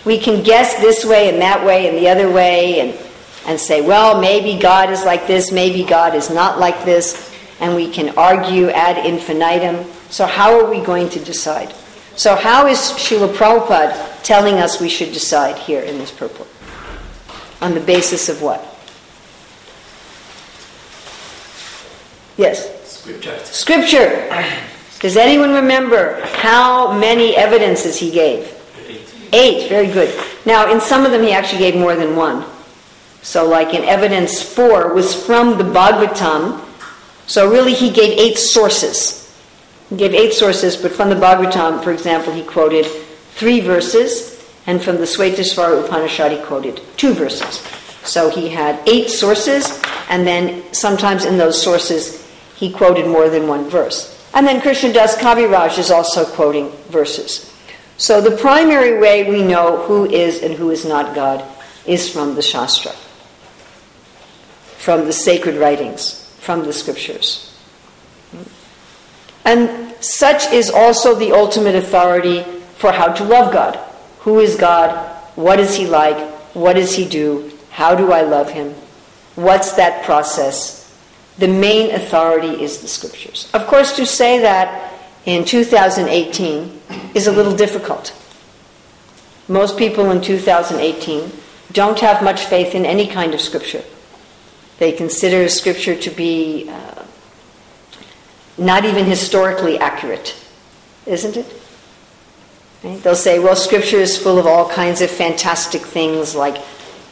[0.06, 2.98] we can guess this way and that way and the other way and,
[3.44, 7.74] and say, well, maybe God is like this, maybe God is not like this, and
[7.74, 9.84] we can argue ad infinitum.
[10.08, 11.74] So, how are we going to decide?
[12.14, 16.48] So, how is Srila Prabhupada telling us we should decide here in this purport?
[17.60, 18.60] On the basis of what?
[22.36, 22.88] Yes?
[22.88, 23.38] Scripture.
[23.40, 24.46] Scripture.
[25.00, 28.55] Does anyone remember how many evidences he gave?
[29.32, 30.14] Eight, very good.
[30.44, 32.44] Now, in some of them, he actually gave more than one.
[33.22, 36.60] So, like in evidence four was from the Bhagavatam.
[37.26, 39.34] So, really, he gave eight sources.
[39.90, 42.86] He gave eight sources, but from the Bhagavatam, for example, he quoted
[43.34, 47.66] three verses, and from the Svetasvatara Upanishad, he quoted two verses.
[48.04, 52.24] So, he had eight sources, and then sometimes in those sources,
[52.54, 54.12] he quoted more than one verse.
[54.34, 57.55] And then Krishna Das Kaviraj is also quoting verses.
[57.98, 61.44] So the primary way we know who is and who is not God
[61.86, 62.92] is from the Shastra,
[64.76, 67.54] from the sacred writings, from the scriptures.
[69.44, 72.42] And such is also the ultimate authority
[72.76, 73.76] for how to love God.
[74.20, 74.90] Who is God?
[75.36, 76.18] What is he like?
[76.54, 77.52] What does he do?
[77.70, 78.74] How do I love him?
[79.36, 80.82] What's that process?
[81.38, 83.48] The main authority is the scriptures.
[83.54, 84.92] Of course, to say that
[85.26, 86.75] in 2018
[87.14, 88.14] is a little difficult.
[89.48, 91.30] Most people in 2018
[91.72, 93.84] don't have much faith in any kind of scripture.
[94.78, 97.04] They consider scripture to be uh,
[98.58, 100.36] not even historically accurate,
[101.06, 101.62] isn't it?
[102.82, 103.02] Right?
[103.02, 106.62] They'll say, well, scripture is full of all kinds of fantastic things like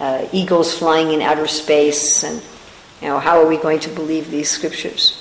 [0.00, 2.42] uh, eagles flying in outer space, and
[3.00, 5.20] you know, how are we going to believe these scriptures?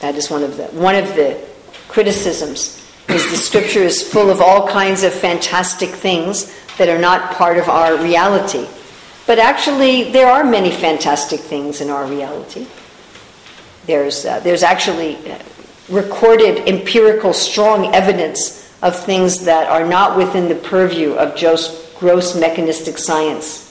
[0.00, 1.40] That is one of the one of the
[1.88, 2.77] criticisms
[3.08, 7.58] is the scripture is full of all kinds of fantastic things that are not part
[7.58, 8.66] of our reality.
[9.26, 12.66] But actually, there are many fantastic things in our reality.
[13.86, 15.38] There's, uh, there's actually uh,
[15.88, 22.38] recorded empirical strong evidence of things that are not within the purview of just gross
[22.38, 23.64] mechanistic science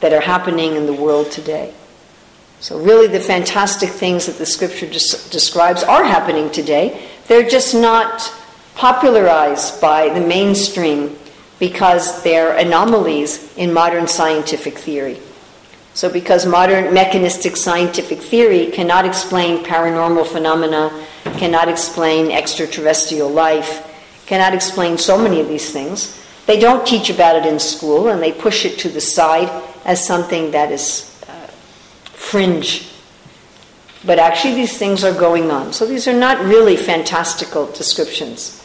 [0.00, 1.72] that are happening in the world today.
[2.60, 7.08] So, really, the fantastic things that the scripture des- describes are happening today.
[7.30, 8.34] They're just not
[8.74, 11.16] popularized by the mainstream
[11.60, 15.20] because they're anomalies in modern scientific theory.
[15.94, 20.90] So, because modern mechanistic scientific theory cannot explain paranormal phenomena,
[21.38, 23.86] cannot explain extraterrestrial life,
[24.26, 28.20] cannot explain so many of these things, they don't teach about it in school and
[28.20, 29.48] they push it to the side
[29.84, 31.46] as something that is uh,
[32.06, 32.89] fringe
[34.04, 35.72] but actually, these things are going on.
[35.72, 38.56] So these are not really fantastical descriptions.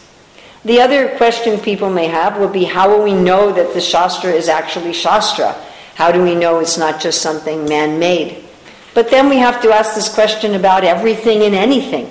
[0.63, 4.31] The other question people may have will be how will we know that the Shastra
[4.31, 5.53] is actually Shastra?
[5.95, 8.43] How do we know it's not just something man made?
[8.93, 12.09] But then we have to ask this question about everything and anything.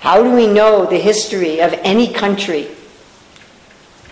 [0.00, 2.68] How do we know the history of any country?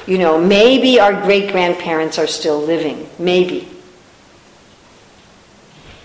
[0.06, 3.08] You know, maybe our great grandparents are still living.
[3.18, 3.68] Maybe.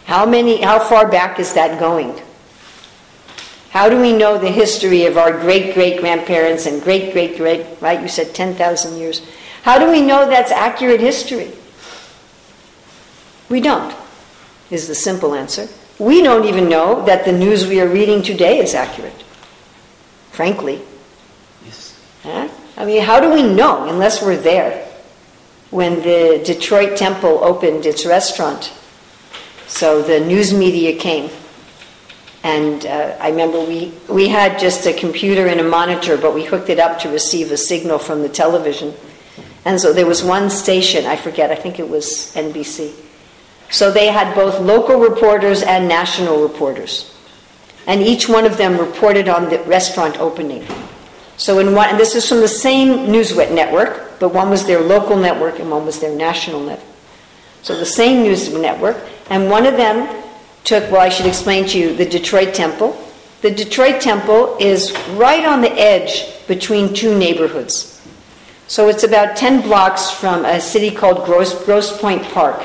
[0.05, 2.19] How many how far back is that going?
[3.69, 7.65] How do we know the history of our great great grandparents and great great great
[7.81, 9.21] right you said 10,000 years.
[9.63, 11.51] How do we know that's accurate history?
[13.49, 13.95] We don't.
[14.69, 15.67] Is the simple answer.
[15.99, 19.23] We don't even know that the news we are reading today is accurate.
[20.31, 20.81] Frankly.
[21.65, 22.01] Yes.
[22.23, 22.49] Huh?
[22.75, 24.87] I mean, how do we know unless we're there?
[25.69, 28.73] When the Detroit Temple opened its restaurant
[29.71, 31.31] so the news media came.
[32.43, 36.43] And uh, I remember we, we had just a computer and a monitor, but we
[36.43, 38.93] hooked it up to receive a signal from the television.
[39.63, 42.93] And so there was one station, I forget, I think it was NBC.
[43.69, 47.15] So they had both local reporters and national reporters.
[47.87, 50.65] And each one of them reported on the restaurant opening.
[51.37, 55.15] So in one, this is from the same Newswhip network, but one was their local
[55.15, 56.87] network and one was their national network.
[57.61, 58.97] So the same news network,
[59.29, 60.23] and one of them
[60.63, 62.97] took, well, I should explain to you, the Detroit Temple.
[63.41, 68.01] The Detroit Temple is right on the edge between two neighborhoods.
[68.67, 72.61] So it's about 10 blocks from a city called Grosse, Grosse Pointe Park,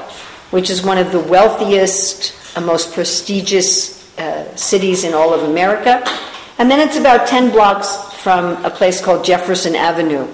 [0.50, 6.04] which is one of the wealthiest and most prestigious uh, cities in all of America.
[6.58, 10.26] And then it's about 10 blocks from a place called Jefferson Avenue,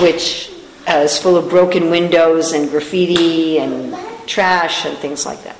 [0.00, 0.50] which
[0.88, 3.94] uh, is full of broken windows and graffiti and
[4.32, 5.56] trash and things like that.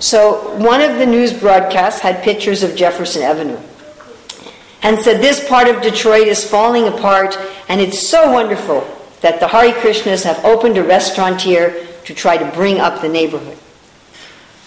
[0.00, 3.58] So one of the news broadcasts had pictures of Jefferson Avenue
[4.82, 7.36] and said this part of Detroit is falling apart
[7.68, 8.86] and it's so wonderful
[9.20, 13.08] that the Hare Krishnas have opened a restaurant here to try to bring up the
[13.08, 13.58] neighborhood.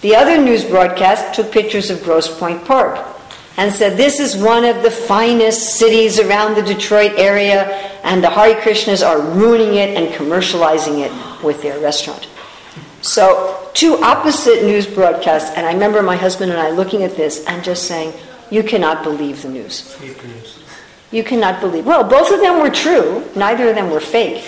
[0.02, 2.98] The other news broadcast took pictures of Grosse Pointe Park
[3.56, 7.64] and said this is one of the finest cities around the Detroit area,
[8.02, 12.28] and the Hare Krishnas are ruining it and commercializing it with their restaurant.
[13.02, 17.44] So, two opposite news broadcasts, and I remember my husband and I looking at this
[17.46, 18.14] and just saying,
[18.50, 19.80] You cannot believe the news.
[19.94, 20.60] Fake news.
[21.10, 21.84] You cannot believe.
[21.84, 24.44] Well, both of them were true, neither of them were fake,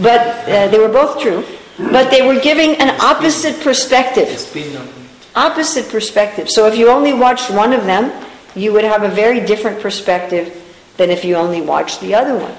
[0.00, 1.44] but uh, they were both true,
[1.76, 4.28] but they were giving an opposite perspective.
[4.38, 4.94] Spin on it.
[5.34, 6.48] Opposite perspective.
[6.48, 8.12] So, if you only watched one of them,
[8.54, 10.54] you would have a very different perspective
[10.98, 12.54] than if you only watched the other one.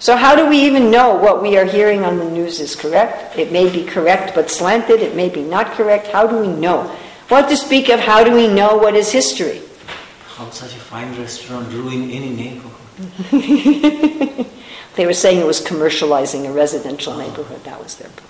[0.00, 3.38] So, how do we even know what we are hearing on the news is correct?
[3.38, 6.08] It may be correct but slanted, it may be not correct.
[6.08, 6.84] How do we know?
[7.28, 9.62] What to speak of, how do we know what is history?
[10.26, 14.46] How such a fine restaurant ruin any neighborhood?
[14.96, 17.64] They were saying it was commercializing a residential neighborhood.
[17.64, 18.28] That was their point.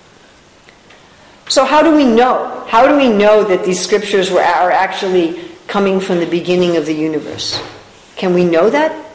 [1.49, 2.63] So, how do we know?
[2.67, 6.85] How do we know that these scriptures were, are actually coming from the beginning of
[6.85, 7.61] the universe?
[8.15, 9.10] Can we know that?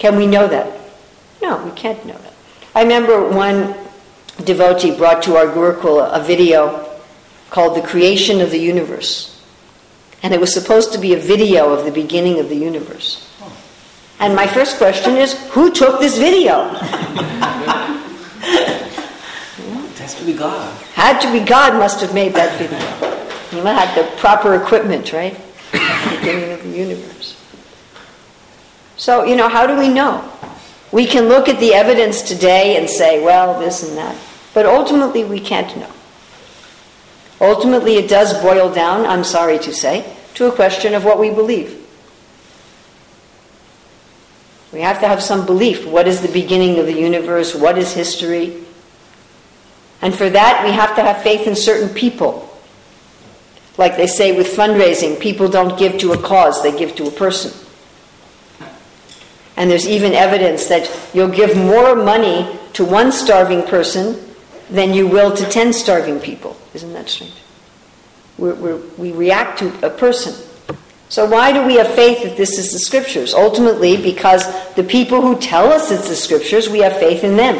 [0.00, 0.80] Can we know that?
[1.42, 2.32] No, we can't know that.
[2.74, 3.74] I remember one
[4.42, 6.90] devotee brought to our Gurukula a video
[7.50, 9.38] called The Creation of the Universe.
[10.22, 13.26] And it was supposed to be a video of the beginning of the universe.
[14.18, 16.70] And my first question is who took this video?
[16.70, 16.78] it
[19.98, 20.82] has to be God.
[20.94, 22.78] Had to be God, must have made that video.
[23.50, 25.36] He had the proper equipment, right?
[25.72, 27.19] the beginning of the universe.
[29.00, 30.22] So, you know, how do we know?
[30.92, 34.14] We can look at the evidence today and say, well, this and that.
[34.52, 35.90] But ultimately, we can't know.
[37.40, 41.30] Ultimately, it does boil down, I'm sorry to say, to a question of what we
[41.30, 41.82] believe.
[44.70, 45.86] We have to have some belief.
[45.86, 47.54] What is the beginning of the universe?
[47.54, 48.62] What is history?
[50.02, 52.54] And for that, we have to have faith in certain people.
[53.78, 57.10] Like they say with fundraising, people don't give to a cause, they give to a
[57.10, 57.68] person.
[59.60, 64.18] And there's even evidence that you'll give more money to one starving person
[64.70, 66.56] than you will to 10 starving people.
[66.72, 67.34] Isn't that strange?
[68.38, 70.34] We're, we're, we react to a person.
[71.10, 73.34] So, why do we have faith that this is the scriptures?
[73.34, 74.46] Ultimately, because
[74.76, 77.56] the people who tell us it's the scriptures, we have faith in them.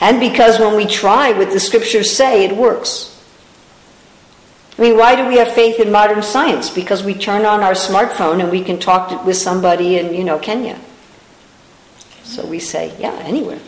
[0.00, 3.13] And because when we try what the scriptures say, it works.
[4.76, 6.68] I mean, why do we have faith in modern science?
[6.68, 10.38] Because we turn on our smartphone and we can talk with somebody in, you know,
[10.38, 10.80] Kenya.
[12.24, 13.60] So we say, yeah, anywhere.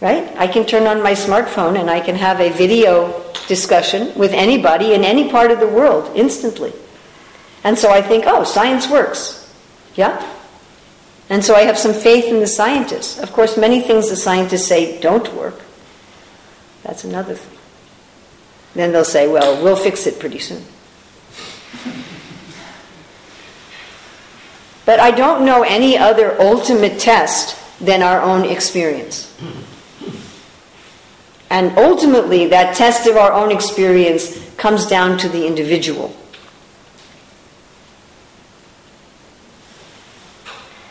[0.00, 0.34] Right?
[0.38, 4.94] I can turn on my smartphone and I can have a video discussion with anybody
[4.94, 6.72] in any part of the world instantly.
[7.62, 9.52] And so I think, oh, science works.
[9.96, 10.26] Yeah?
[11.28, 13.18] And so I have some faith in the scientists.
[13.18, 15.60] Of course, many things the scientists say don't work.
[16.82, 17.59] That's another thing.
[18.74, 20.64] Then they'll say, well, we'll fix it pretty soon.
[24.86, 29.32] But I don't know any other ultimate test than our own experience.
[31.48, 36.14] And ultimately, that test of our own experience comes down to the individual.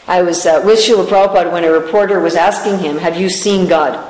[0.08, 3.68] I was uh, with Srila Prabhupada when a reporter was asking him, Have you seen
[3.68, 4.09] God?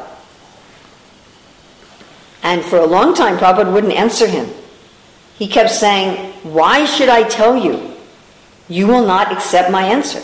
[2.42, 4.50] And for a long time, Prabhupada wouldn't answer him.
[5.38, 7.96] He kept saying, Why should I tell you?
[8.68, 10.22] You will not accept my answer.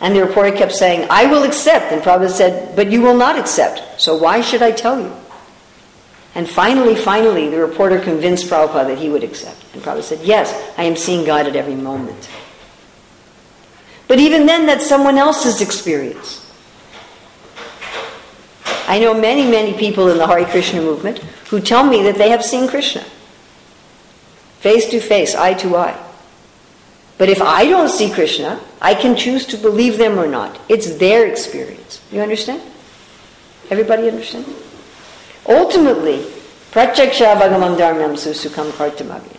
[0.00, 1.92] And the reporter kept saying, I will accept.
[1.92, 4.00] And Prabhupada said, But you will not accept.
[4.00, 5.12] So why should I tell you?
[6.34, 9.62] And finally, finally, the reporter convinced Prabhupada that he would accept.
[9.72, 12.28] And Prabhupada said, Yes, I am seeing God at every moment.
[14.08, 16.41] But even then, that's someone else's experience.
[18.88, 21.18] I know many, many people in the Hare Krishna movement
[21.50, 23.04] who tell me that they have seen Krishna
[24.60, 25.98] face to face, eye to eye.
[27.18, 30.58] But if I don't see Krishna, I can choose to believe them or not.
[30.68, 32.00] It's their experience.
[32.10, 32.62] You understand?
[33.70, 34.46] Everybody understand?
[35.48, 36.18] Ultimately,
[36.70, 39.38] pratyaksha vagamam dharmam susukam kartamagya.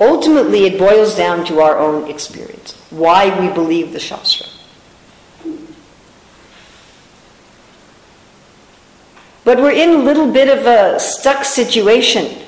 [0.00, 2.74] Ultimately, it boils down to our own experience.
[2.90, 4.46] Why we believe the Shastra.
[9.46, 12.42] But we're in a little bit of a stuck situation.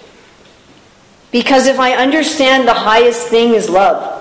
[1.30, 4.16] Because if I understand the highest thing is love,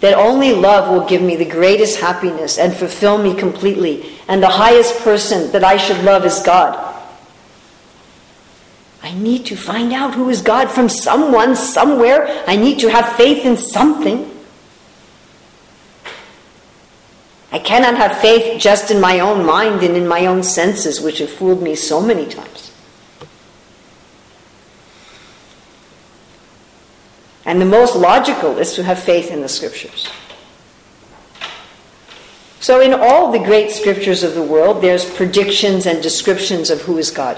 [0.00, 4.48] that only love will give me the greatest happiness and fulfill me completely, and the
[4.48, 6.74] highest person that I should love is God.
[9.00, 12.42] I need to find out who is God from someone, somewhere.
[12.48, 14.28] I need to have faith in something.
[17.52, 21.18] I cannot have faith just in my own mind and in my own senses, which
[21.18, 22.72] have fooled me so many times.
[27.44, 30.08] And the most logical is to have faith in the scriptures.
[32.60, 36.96] So, in all the great scriptures of the world, there's predictions and descriptions of who
[36.96, 37.36] is God.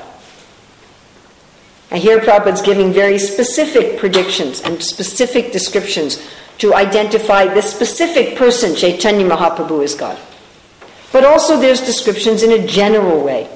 [1.90, 6.22] And here Prabhupada's giving very specific predictions and specific descriptions
[6.58, 10.18] to identify the specific person, Chaitanya Mahaprabhu, is God.
[11.12, 13.46] But also there's descriptions in a general way.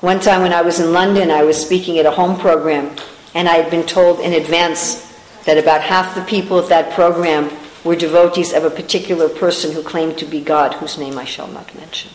[0.00, 2.96] One time when I was in London, I was speaking at a home program,
[3.34, 5.06] and I had been told in advance
[5.44, 7.50] that about half the people at that program
[7.84, 11.48] were devotees of a particular person who claimed to be God, whose name I shall
[11.48, 12.10] not mention.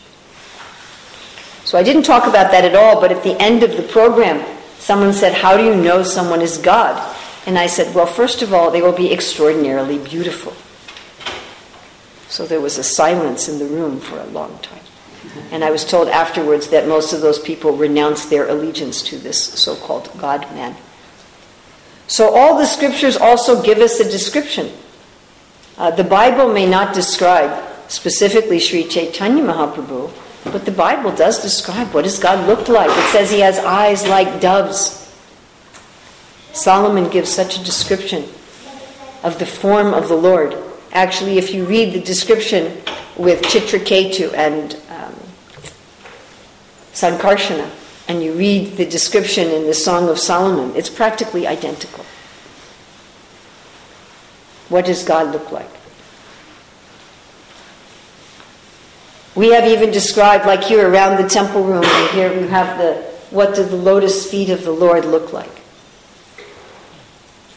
[1.64, 4.44] So I didn't talk about that at all, but at the end of the program,
[4.86, 6.94] Someone said, How do you know someone is God?
[7.48, 10.54] And I said, Well, first of all, they will be extraordinarily beautiful.
[12.30, 14.84] So there was a silence in the room for a long time.
[15.50, 19.44] And I was told afterwards that most of those people renounced their allegiance to this
[19.44, 20.76] so called God man.
[22.06, 24.72] So all the scriptures also give us a description.
[25.80, 30.12] Uh, the Bible may not describe specifically Sri Chaitanya Mahaprabhu,
[30.46, 32.90] but the Bible does describe what does God look like.
[32.90, 35.02] It says he has eyes like doves.
[36.54, 38.24] Solomon gives such a description
[39.24, 40.56] of the form of the Lord.
[40.92, 42.82] Actually, if you read the description
[43.18, 45.14] with Chitraketu and um,
[46.94, 47.70] Sankarsana,
[48.08, 52.06] and you read the description in the Song of Solomon, it's practically identical.
[54.70, 55.70] What does God look like?
[59.36, 63.16] We have even described, like here around the temple room, and here we have the
[63.32, 65.62] what do the lotus feet of the Lord look like?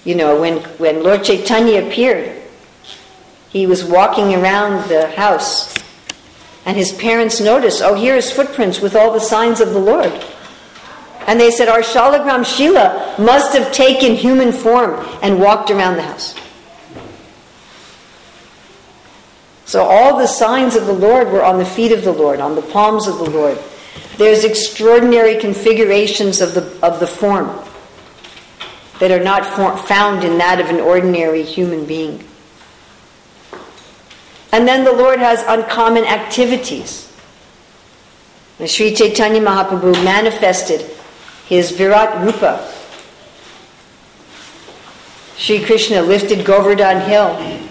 [0.05, 2.43] You know, when, when Lord Chaitanya appeared,
[3.51, 5.74] he was walking around the house,
[6.64, 10.12] and his parents noticed, oh, here is footprints with all the signs of the Lord.
[11.26, 16.03] And they said, Our Shalagram Shila must have taken human form and walked around the
[16.03, 16.35] house.
[19.68, 22.54] So all the signs of the Lord were on the feet of the Lord, on
[22.54, 23.58] the palms of the Lord.
[24.16, 27.48] There's extraordinary configurations of the, of the form
[28.98, 32.24] that are not for, found in that of an ordinary human being.
[34.52, 37.12] And then the Lord has uncommon activities.
[38.58, 40.80] And Sri Chaitanya Mahaprabhu manifested
[41.44, 42.72] his Virat Rupa.
[45.36, 47.67] Sri Krishna lifted Govardhan Hill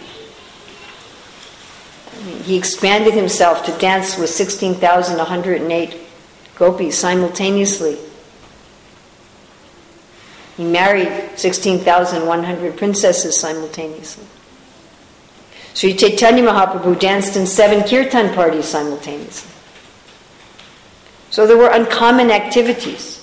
[2.47, 5.97] he expanded himself to dance with 16,108
[6.55, 7.97] gopis simultaneously.
[10.55, 14.25] He married 16,100 princesses simultaneously.
[15.73, 19.51] Sri Chaitanya Mahaprabhu danced in seven kirtan parties simultaneously.
[21.29, 23.15] So there were uncommon activities.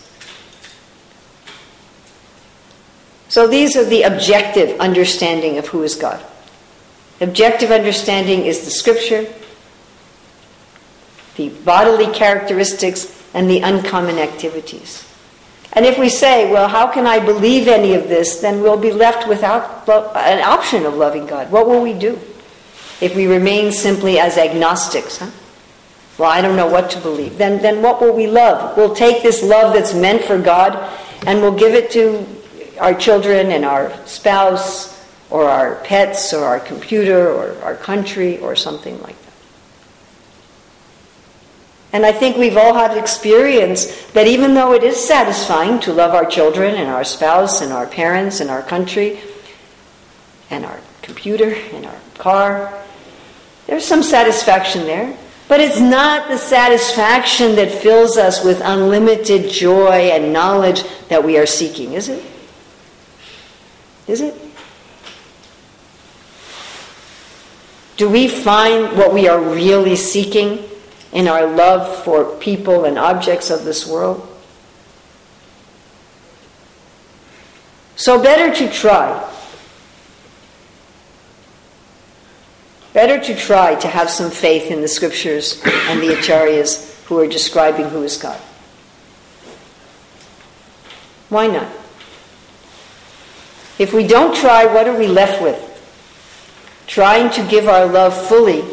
[3.28, 6.22] So these are the objective understanding of who is God.
[7.24, 9.26] Objective understanding is the scripture,
[11.36, 15.10] the bodily characteristics, and the uncommon activities.
[15.72, 18.92] And if we say, well, how can I believe any of this, then we'll be
[18.92, 21.50] left without an option of loving God.
[21.50, 22.20] What will we do
[23.00, 25.16] if we remain simply as agnostics?
[25.16, 25.30] Huh?
[26.18, 27.38] Well, I don't know what to believe.
[27.38, 28.76] Then, then what will we love?
[28.76, 30.76] We'll take this love that's meant for God
[31.26, 32.26] and we'll give it to
[32.78, 34.93] our children and our spouse
[35.35, 39.32] or our pets or our computer or our country or something like that.
[41.93, 46.14] And I think we've all had experience that even though it is satisfying to love
[46.14, 49.18] our children and our spouse and our parents and our country
[50.51, 52.72] and our computer and our car,
[53.66, 55.18] there's some satisfaction there.
[55.49, 61.39] But it's not the satisfaction that fills us with unlimited joy and knowledge that we
[61.39, 62.24] are seeking, is it?
[64.07, 64.43] Is it?
[67.97, 70.64] Do we find what we are really seeking
[71.12, 74.28] in our love for people and objects of this world?
[77.97, 79.30] So, better to try.
[82.92, 87.26] Better to try to have some faith in the scriptures and the acharyas who are
[87.26, 88.40] describing who is God.
[91.28, 91.68] Why not?
[93.78, 95.73] If we don't try, what are we left with?
[96.87, 98.64] Trying to give our love fully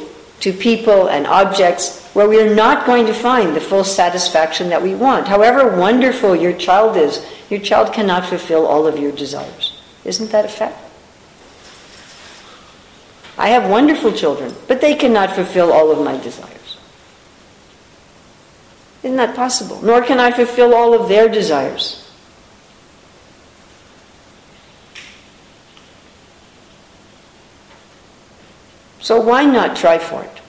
[0.42, 4.82] to people and objects where we are not going to find the full satisfaction that
[4.82, 5.28] we want.
[5.28, 9.82] However wonderful your child is, your child cannot fulfill all of your desires.
[10.04, 10.78] Isn't that a fact?
[13.38, 16.78] I have wonderful children, but they cannot fulfill all of my desires.
[19.04, 19.82] Isn't that possible?
[19.82, 22.11] Nor can I fulfill all of their desires.
[29.02, 30.42] So why not try for it?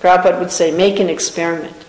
[0.00, 1.84] Prabhupada would say, make an experiment.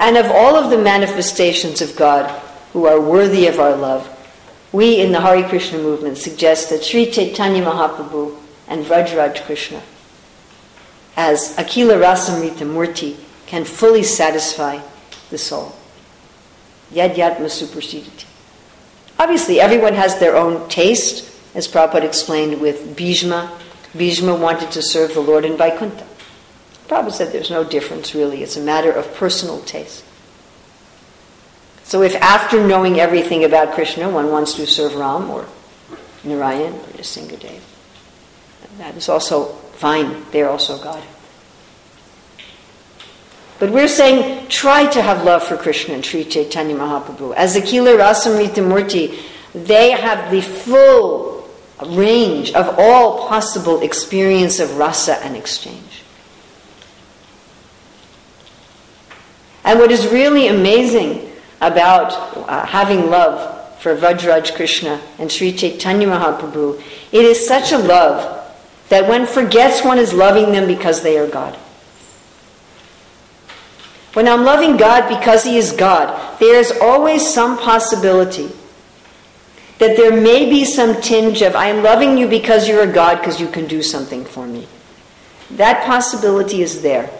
[0.00, 2.30] And of all of the manifestations of God
[2.72, 4.08] who are worthy of our love,
[4.72, 8.36] we in the Hare Krishna movement suggest that Sri Chaitanya Mahaprabhu
[8.68, 9.82] and Vrajraj Krishna,
[11.16, 13.16] as Akila Rasamrita Murti,
[13.46, 14.78] can fully satisfy
[15.30, 15.74] the soul.
[16.92, 18.26] Yad Yatma Suprasidati.
[19.18, 21.24] Obviously, everyone has their own taste,
[21.58, 23.50] as Prabhupada explained with Bhishma.
[23.96, 26.06] Bhishma wanted to serve the Lord in Vaikuntha.
[26.86, 30.04] Prabhupada said there's no difference really, it's a matter of personal taste.
[31.82, 35.46] So if after knowing everything about Krishna one wants to serve Ram or
[36.22, 37.60] Narayan or Nrsingadev,
[38.78, 40.24] that is also fine.
[40.30, 41.02] They're also God.
[43.58, 47.34] But we're saying try to have love for Krishna and Sri Chaitanya Mahaprabhu.
[47.34, 49.18] As Akila Rasamrita Murti,
[49.52, 51.27] they have the full
[51.86, 56.02] range of all possible experience of rasa and exchange.
[59.64, 62.12] And what is really amazing about
[62.48, 68.34] uh, having love for Vrajraj Krishna and Sri Chaitanya Mahaprabhu, it is such a love
[68.88, 71.54] that one forgets one is loving them because they are God.
[74.14, 78.50] When I'm loving God because He is God, there is always some possibility
[79.78, 83.18] that there may be some tinge of, I am loving you because you're a God
[83.18, 84.66] because you can do something for me.
[85.52, 87.10] That possibility is there.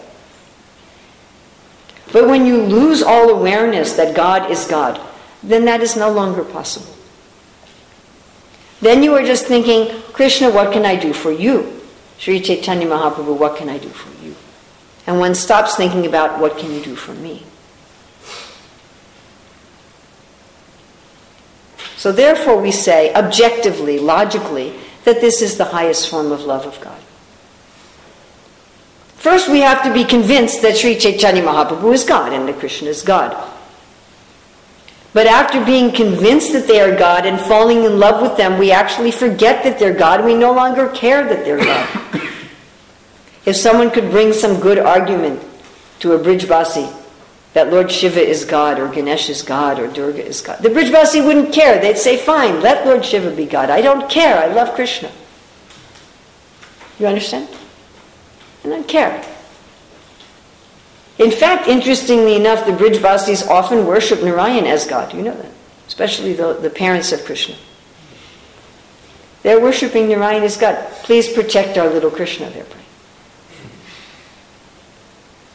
[2.11, 4.99] But when you lose all awareness that God is God,
[5.41, 6.93] then that is no longer possible.
[8.81, 11.81] Then you are just thinking, Krishna, what can I do for you?
[12.17, 14.35] Sri Chaitanya Mahaprabhu, what can I do for you?
[15.07, 17.43] And one stops thinking about what can you do for me?
[21.99, 24.73] So therefore we say, objectively, logically,
[25.03, 26.97] that this is the highest form of love of God.
[29.17, 32.87] First, we have to be convinced that Sri Chaitanya Mahaprabhu is God and that Krishna
[32.87, 33.35] is God.
[35.11, 38.71] But after being convinced that they are God and falling in love with them, we
[38.71, 40.23] actually forget that they're God.
[40.23, 42.21] We no longer care that they're God.
[43.45, 45.43] if someone could bring some good argument
[45.99, 46.98] to a Brijbasi
[47.53, 51.25] that Lord Shiva is God or Ganesh is God or Durga is God, the Brijbasi
[51.25, 51.79] wouldn't care.
[51.81, 53.69] They'd say, fine, let Lord Shiva be God.
[53.69, 54.37] I don't care.
[54.37, 55.11] I love Krishna.
[56.99, 57.47] You understand?
[58.63, 59.25] I don't care.
[61.17, 65.13] In fact, interestingly enough, the Brijbasis often worship Narayan as God.
[65.13, 65.51] You know that,
[65.87, 67.55] especially the, the parents of Krishna.
[69.41, 70.75] They're worshiping Narayan as God.
[71.03, 72.65] Please protect our little Krishna, they're.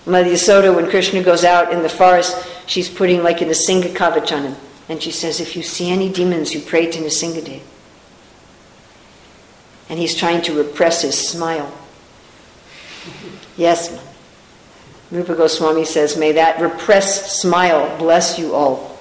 [0.07, 4.37] Mother Yasoda, when Krishna goes out in the forest, she's putting like a Nrsinga kavach
[4.37, 4.57] on him.
[4.89, 7.63] And she says, if you see any demons, you pray to Nrsingadev.
[9.89, 11.73] And he's trying to repress his smile.
[13.57, 13.99] Yes,
[15.11, 18.99] Rupa Goswami says, May that repressed smile bless you all.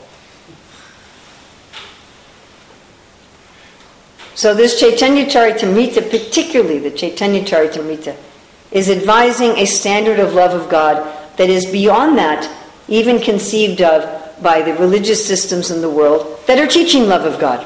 [4.36, 8.16] So, this Chaitanya Charitamrita, particularly the Chaitanya Charitamrita,
[8.74, 10.98] is advising a standard of love of God
[11.38, 12.50] that is beyond that,
[12.90, 17.40] even conceived of by the religious systems in the world that are teaching love of
[17.40, 17.66] God.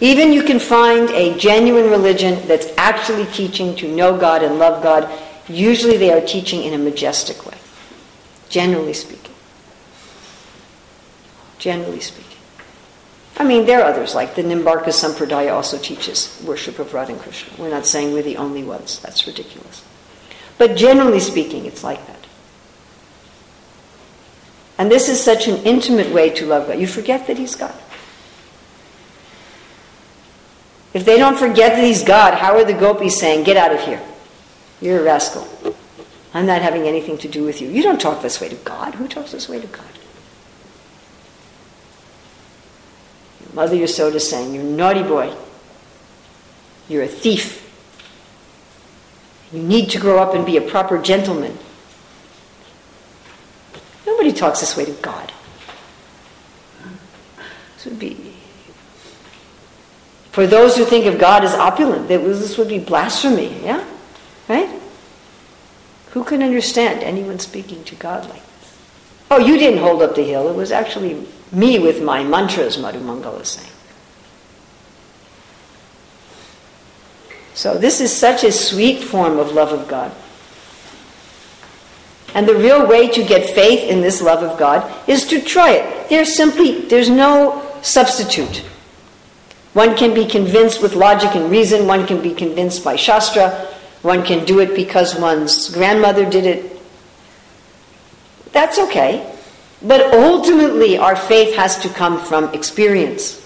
[0.00, 4.82] Even you can find a genuine religion that's actually teaching to know God and love
[4.82, 5.08] God
[5.48, 7.58] Usually they are teaching in a majestic way,
[8.48, 9.34] generally speaking.
[11.58, 12.33] Generally speaking.
[13.36, 17.20] I mean, there are others, like the Nimbarka Sampradaya also teaches worship of Radha and
[17.20, 17.52] Krishna.
[17.60, 19.00] We're not saying we're the only ones.
[19.00, 19.84] That's ridiculous.
[20.56, 22.26] But generally speaking, it's like that.
[24.78, 26.78] And this is such an intimate way to love God.
[26.78, 27.74] You forget that He's God.
[30.92, 33.80] If they don't forget that He's God, how are the gopis saying, Get out of
[33.80, 34.02] here?
[34.80, 35.48] You're a rascal.
[36.32, 37.68] I'm not having anything to do with you.
[37.68, 38.94] You don't talk this way to God.
[38.94, 39.84] Who talks this way to God?
[43.54, 45.34] Mother Yasoda saying, You're naughty boy.
[46.88, 47.60] You're a thief.
[49.52, 51.56] You need to grow up and be a proper gentleman.
[54.06, 55.32] Nobody talks this way to God.
[57.76, 58.34] This would be.
[60.32, 63.86] For those who think of God as opulent, this would be blasphemy, yeah?
[64.48, 64.68] Right?
[66.10, 68.53] Who can understand anyone speaking to God like this?
[69.34, 70.48] Oh, you didn't hold up the hill.
[70.48, 73.72] It was actually me with my mantras, Madhu Mangala is saying.
[77.54, 80.12] So this is such a sweet form of love of God.
[82.32, 85.72] And the real way to get faith in this love of God is to try
[85.72, 86.08] it.
[86.08, 88.58] There's simply there's no substitute.
[89.72, 93.50] One can be convinced with logic and reason, one can be convinced by Shastra,
[94.02, 96.73] one can do it because one's grandmother did it.
[98.54, 99.30] That's okay.
[99.82, 103.42] But ultimately, our faith has to come from experience.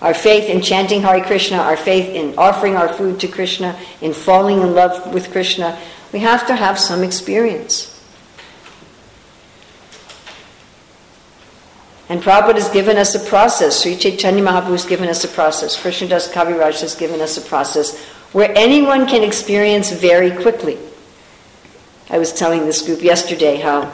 [0.00, 4.12] Our faith in chanting Hare Krishna, our faith in offering our food to Krishna, in
[4.12, 5.76] falling in love with Krishna,
[6.12, 7.94] we have to have some experience.
[12.08, 13.82] And Prabhupada has given us a process.
[13.82, 15.76] Sri Chaitanya Mahaprabhu has given us a process.
[15.76, 17.98] Krishnadas Kaviraj has given us a process
[18.32, 20.78] where anyone can experience very quickly.
[22.10, 23.92] I was telling this group yesterday how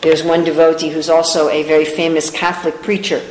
[0.00, 3.22] there's one devotee who's also a very famous Catholic preacher.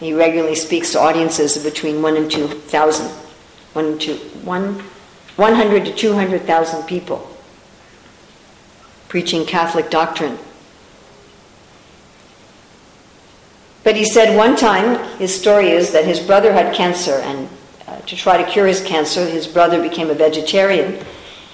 [0.00, 3.08] He regularly speaks to audiences of between one and two thousand.
[3.72, 4.82] One two, one,
[5.36, 7.30] 100 to 200,000 people
[9.08, 10.36] preaching Catholic doctrine.
[13.84, 17.48] But he said one time, his story is that his brother had cancer, and
[17.86, 21.04] uh, to try to cure his cancer, his brother became a vegetarian.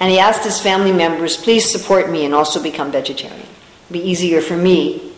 [0.01, 3.41] And he asked his family members, please support me and also become vegetarian.
[3.41, 5.13] It'd be easier for me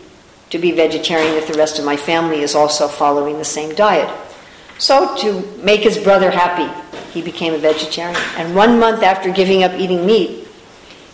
[0.49, 4.09] to be vegetarian if the rest of my family is also following the same diet.
[4.79, 6.71] So, to make his brother happy,
[7.11, 8.21] he became a vegetarian.
[8.37, 10.47] And one month after giving up eating meat,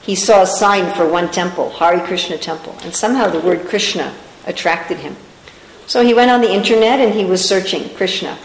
[0.01, 4.14] he saw a sign for one temple, Hare Krishna Temple, and somehow the word Krishna
[4.45, 5.16] attracted him.
[5.88, 8.38] So he went on the internet and he was searching Krishna.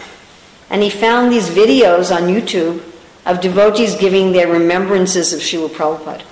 [0.69, 2.81] And he found these videos on YouTube
[3.29, 6.25] of devotees giving their remembrances of Srila Prabhupada.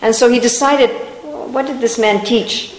[0.00, 0.90] And so he decided,
[1.52, 2.74] what did this man teach?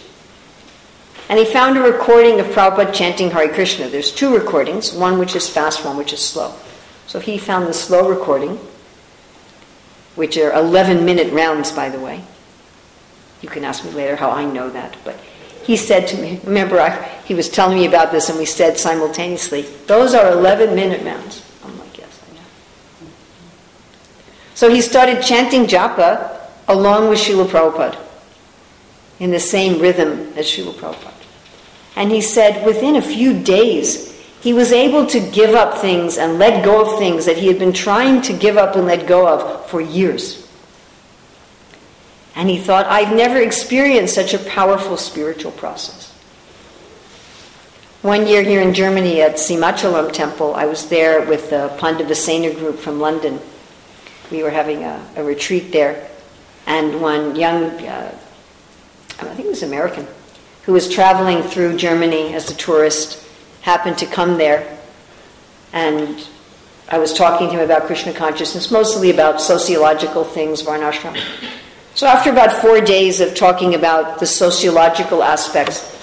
[1.29, 3.87] And he found a recording of Prabhupada chanting Hare Krishna.
[3.87, 6.53] There's two recordings, one which is fast, one which is slow.
[7.07, 8.59] So he found the slow recording,
[10.15, 12.23] which are 11 minute rounds, by the way.
[13.41, 15.19] You can ask me later how I know that, but
[15.63, 16.91] he said to me, remember, I,
[17.25, 21.41] he was telling me about this, and we said simultaneously, those are 11 minute rounds.
[21.63, 22.41] I'm like, yes, I know.
[24.55, 27.99] So he started chanting japa along with Srila Prabhupada
[29.19, 31.13] in the same rhythm as Srila Prabhupada.
[31.95, 36.37] And he said within a few days, he was able to give up things and
[36.37, 39.27] let go of things that he had been trying to give up and let go
[39.27, 40.47] of for years.
[42.35, 46.11] And he thought, I've never experienced such a powerful spiritual process.
[48.01, 52.79] One year here in Germany at Simhachalam Temple, I was there with the Pandavasena group
[52.79, 53.39] from London.
[54.33, 56.09] We were having a, a retreat there,
[56.65, 58.17] and one young, uh,
[59.19, 60.07] I think he was American,
[60.63, 63.23] who was traveling through Germany as a tourist,
[63.61, 64.79] happened to come there.
[65.71, 66.27] And
[66.89, 71.15] I was talking to him about Krishna consciousness, mostly about sociological things, Varnashram.
[71.93, 75.95] So after about four days of talking about the sociological aspects,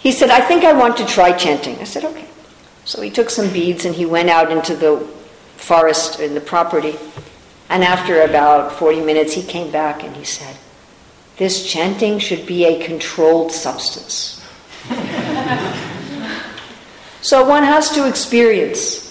[0.00, 1.78] he said, I think I want to try chanting.
[1.78, 2.26] I said, okay.
[2.84, 4.98] So he took some beads and he went out into the
[5.56, 6.98] forest in the property.
[7.70, 10.56] And after about 40 minutes, he came back and he said,
[11.36, 14.42] This chanting should be a controlled substance.
[17.20, 19.04] so one has to experience.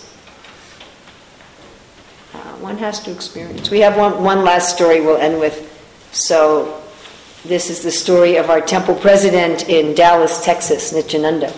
[2.33, 3.69] Uh, one has to experience.
[3.69, 5.63] We have one, one last story we'll end with.
[6.11, 6.81] So
[7.45, 11.53] this is the story of our temple president in Dallas, Texas, Nityananda.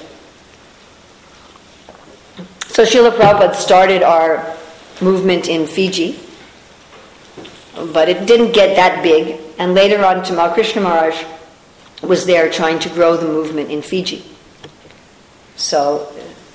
[2.68, 4.56] So Srila Prabhupada started our
[5.02, 6.20] movement in Fiji,
[7.76, 9.40] but it didn't get that big.
[9.58, 11.24] And later on, Tamal Krishna Maharaj
[12.02, 14.24] was there trying to grow the movement in Fiji.
[15.56, 16.12] So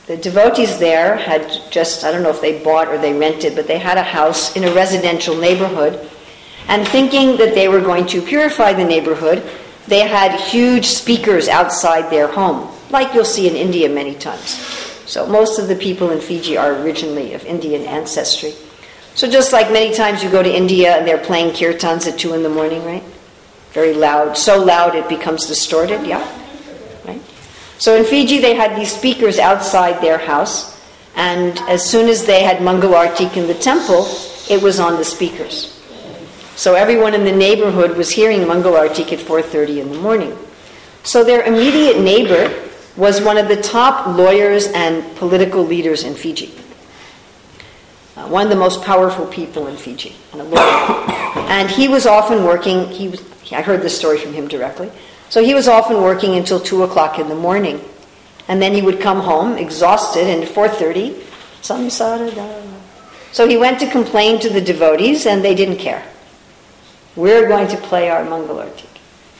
[0.06, 3.66] the devotees there had just, I don't know if they bought or they rented, but
[3.66, 6.10] they had a house in a residential neighborhood
[6.68, 9.42] and thinking that they were going to purify the neighborhood,
[9.86, 14.48] they had huge speakers outside their home, like you'll see in India many times.
[15.06, 18.54] So most of the people in Fiji are originally of Indian ancestry.
[19.14, 22.34] So just like many times you go to India and they're playing kirtans at two
[22.34, 23.04] in the morning, right?
[23.70, 26.22] Very loud, so loud it becomes distorted, yeah?
[27.04, 27.20] Right?
[27.78, 30.80] So in Fiji they had these speakers outside their house,
[31.14, 34.06] and as soon as they had Mangalartik in the temple,
[34.50, 35.70] it was on the speakers.
[36.56, 40.36] So everyone in the neighborhood was hearing Mangalartik at 4.30 in the morning.
[41.04, 42.52] So their immediate neighbor
[42.96, 46.52] was one of the top lawyers and political leaders in Fiji.
[48.16, 50.60] Uh, one of the most powerful people in Fiji, and a lawyer.
[51.50, 54.90] and he was often working, he was, I heard this story from him directly.
[55.30, 57.80] So he was often working until 2 o'clock in the morning.
[58.46, 61.14] And then he would come home exhausted, and at 4.30,
[61.62, 62.62] samsara
[63.32, 66.04] So he went to complain to the devotees, and they didn't care.
[67.16, 68.86] We're going to play our Mangalartik.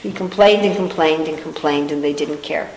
[0.02, 2.70] He complained and complained and complained, and they didn't care.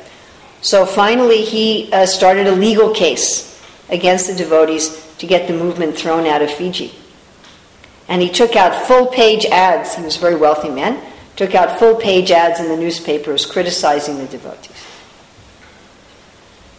[0.61, 5.97] So finally, he uh, started a legal case against the devotees to get the movement
[5.97, 6.93] thrown out of Fiji.
[8.07, 9.95] And he took out full page ads.
[9.95, 11.01] He was a very wealthy man.
[11.35, 14.85] Took out full page ads in the newspapers criticizing the devotees.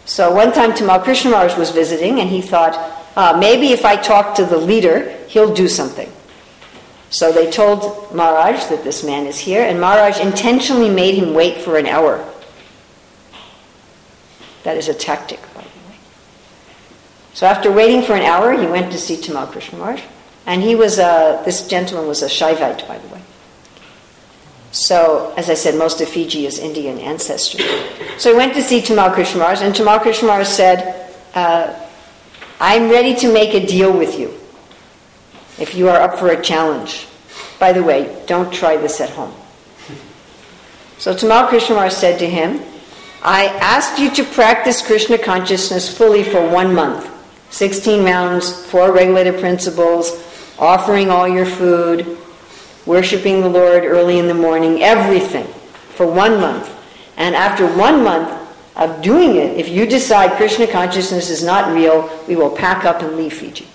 [0.05, 2.75] So one time Tamal Krishna Maharaj was visiting, and he thought,
[3.15, 6.11] uh, maybe if I talk to the leader, he'll do something.
[7.11, 11.59] So they told Maharaj that this man is here, and Maharaj intentionally made him wait
[11.59, 12.27] for an hour.
[14.63, 15.39] That is a tactic.
[17.39, 20.03] So after waiting for an hour, he went to see Tamal Krishna Maharaj,
[20.45, 23.21] and he was a, this gentleman was a Shaivite, by the way.
[24.73, 27.63] So, as I said, most of Fiji is Indian ancestry.
[28.17, 31.73] So he went to see Tamal Krishna Maharaj, and Tamal Krishna Maharaj said, uh,
[32.59, 34.33] I'm ready to make a deal with you.
[35.57, 37.07] if you are up for a challenge.
[37.57, 39.33] By the way, don't try this at home.
[40.97, 42.59] So Tamal Krishna Maharaj said to him,
[43.23, 47.15] I asked you to practice Krishna consciousness fully for one month.
[47.51, 50.11] 16 rounds, four regulative principles,
[50.59, 52.17] offering all your food,
[52.85, 55.45] worshiping the Lord early in the morning, everything
[55.95, 56.75] for one month.
[57.17, 58.35] And after one month
[58.75, 63.01] of doing it, if you decide Krishna consciousness is not real, we will pack up
[63.01, 63.67] and leave Fiji.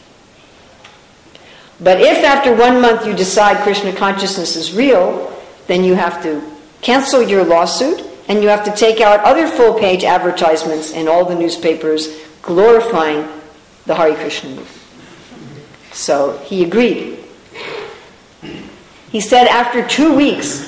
[1.81, 5.31] But if after one month you decide Krishna consciousness is real,
[5.67, 6.43] then you have to
[6.81, 11.25] cancel your lawsuit and you have to take out other full page advertisements in all
[11.25, 12.09] the newspapers
[12.43, 13.29] glorifying
[13.87, 14.81] the Hare Krishna movement.
[15.93, 17.19] So he agreed.
[19.11, 20.63] He said after two weeks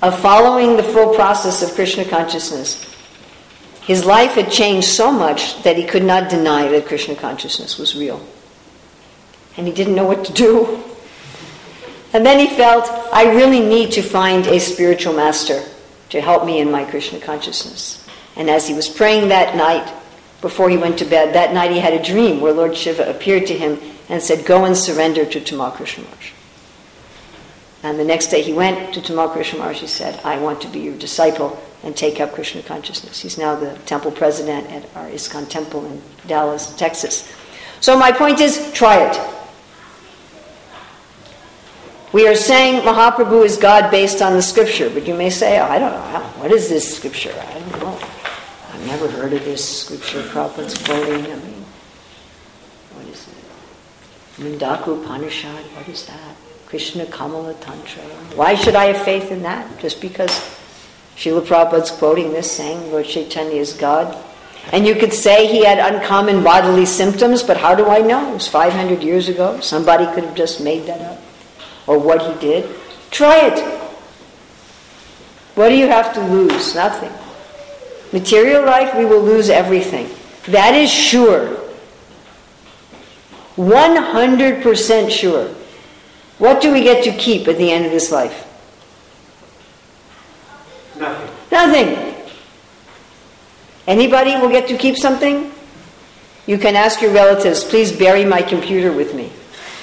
[0.00, 2.84] of following the full process of Krishna consciousness,
[3.82, 7.96] his life had changed so much that he could not deny that Krishna consciousness was
[7.96, 8.24] real.
[9.56, 10.82] And he didn't know what to do.
[12.12, 15.62] And then he felt, I really need to find a spiritual master
[16.10, 18.06] to help me in my Krishna consciousness.
[18.36, 19.92] And as he was praying that night,
[20.40, 23.46] before he went to bed, that night he had a dream where Lord Shiva appeared
[23.48, 23.78] to him
[24.08, 26.04] and said, Go and surrender to Tamal Krishna
[27.82, 29.80] And the next day he went to Tamal Maharaj.
[29.80, 33.20] He said, I want to be your disciple and take up Krishna consciousness.
[33.20, 37.32] He's now the temple president at our ISKCON temple in Dallas, Texas.
[37.80, 39.34] So my point is, try it.
[42.12, 45.64] We are saying Mahaprabhu is God based on the scripture, but you may say, oh,
[45.64, 47.34] I don't know, what is this scripture?
[47.38, 48.17] I don't know.
[48.88, 51.26] Never heard of this scripture Prabhupada's quoting.
[51.26, 51.64] I mean,
[52.94, 54.40] what is it?
[54.42, 56.36] Mundaka Upanishad, what is that?
[56.64, 58.02] Krishna Yamala Tantra.
[58.34, 59.78] Why should I have faith in that?
[59.78, 60.30] Just because
[61.16, 64.16] Srila Prabhupada's quoting this, saying Lord Chaitanya is God.
[64.72, 68.30] And you could say he had uncommon bodily symptoms, but how do I know?
[68.30, 69.60] It was 500 years ago.
[69.60, 71.20] Somebody could have just made that up
[71.86, 72.74] or what he did.
[73.10, 73.58] Try it.
[75.56, 76.74] What do you have to lose?
[76.74, 77.12] Nothing.
[78.12, 80.08] Material life, we will lose everything.
[80.46, 81.58] That is sure.
[83.56, 85.48] 100% sure.
[86.38, 88.46] What do we get to keep at the end of this life?
[90.98, 91.30] Nothing.
[91.50, 92.14] Nothing.
[93.86, 95.50] Anybody will get to keep something?
[96.46, 99.32] You can ask your relatives, please bury my computer with me.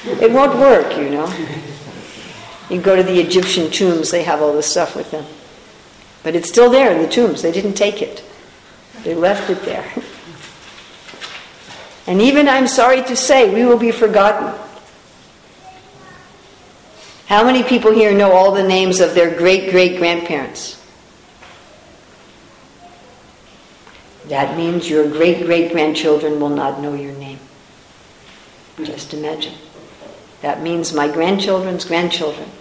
[0.06, 1.28] It won't work, you know.
[2.70, 5.26] You go to the Egyptian tombs, they have all this stuff with them.
[6.26, 7.44] But it's still there in the tombs.
[7.44, 8.24] They didn't take it,
[9.04, 9.90] they left it there.
[12.08, 14.54] And even, I'm sorry to say, we will be forgotten.
[17.26, 20.80] How many people here know all the names of their great great grandparents?
[24.28, 27.40] That means your great great grandchildren will not know your name.
[28.84, 29.56] Just imagine.
[30.42, 32.52] That means my grandchildren's grandchildren.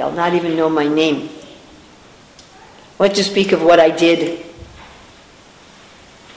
[0.00, 1.28] They'll not even know my name.
[2.96, 4.46] What to speak of what I did?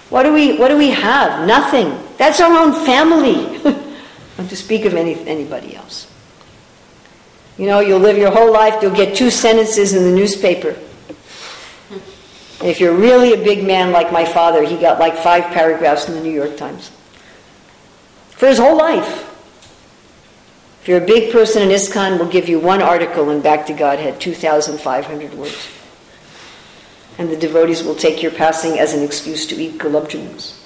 [0.10, 1.48] What do we, what do we have?
[1.48, 1.98] Nothing.
[2.18, 3.64] That's our own family.
[4.38, 6.12] Not to speak of any, anybody else.
[7.58, 10.76] You know, you'll live your whole life, you'll get two sentences in the newspaper.
[12.62, 16.16] If you're really a big man like my father, he got like five paragraphs in
[16.16, 16.92] the New York Times
[18.32, 19.33] for his whole life.
[20.84, 23.74] If you're a big person in ISKCON, we'll give you one article in Back to
[23.74, 25.70] Godhead, 2,500 words.
[27.18, 30.60] And the devotees will take your passing as an excuse to eat gulab jamuns.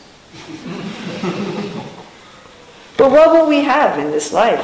[2.97, 4.59] but what will we have in this life?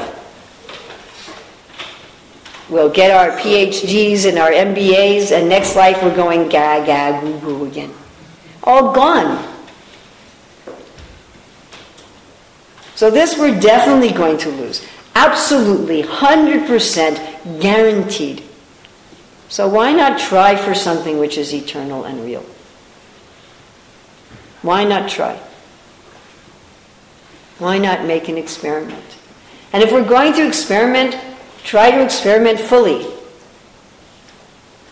[2.67, 7.39] We'll get our PhDs and our MBAs, and next life we're going ga ga goo
[7.41, 7.93] goo again.
[8.63, 9.53] All gone.
[12.95, 14.83] So this we're definitely going to lose.
[15.15, 18.43] Absolutely, 100% guaranteed.
[19.47, 22.43] So why not try for something which is eternal and real?
[24.63, 25.39] Why not try?
[27.59, 29.03] Why not make an experiment?
[29.71, 31.15] And if we're going to experiment,
[31.63, 33.05] try to experiment fully.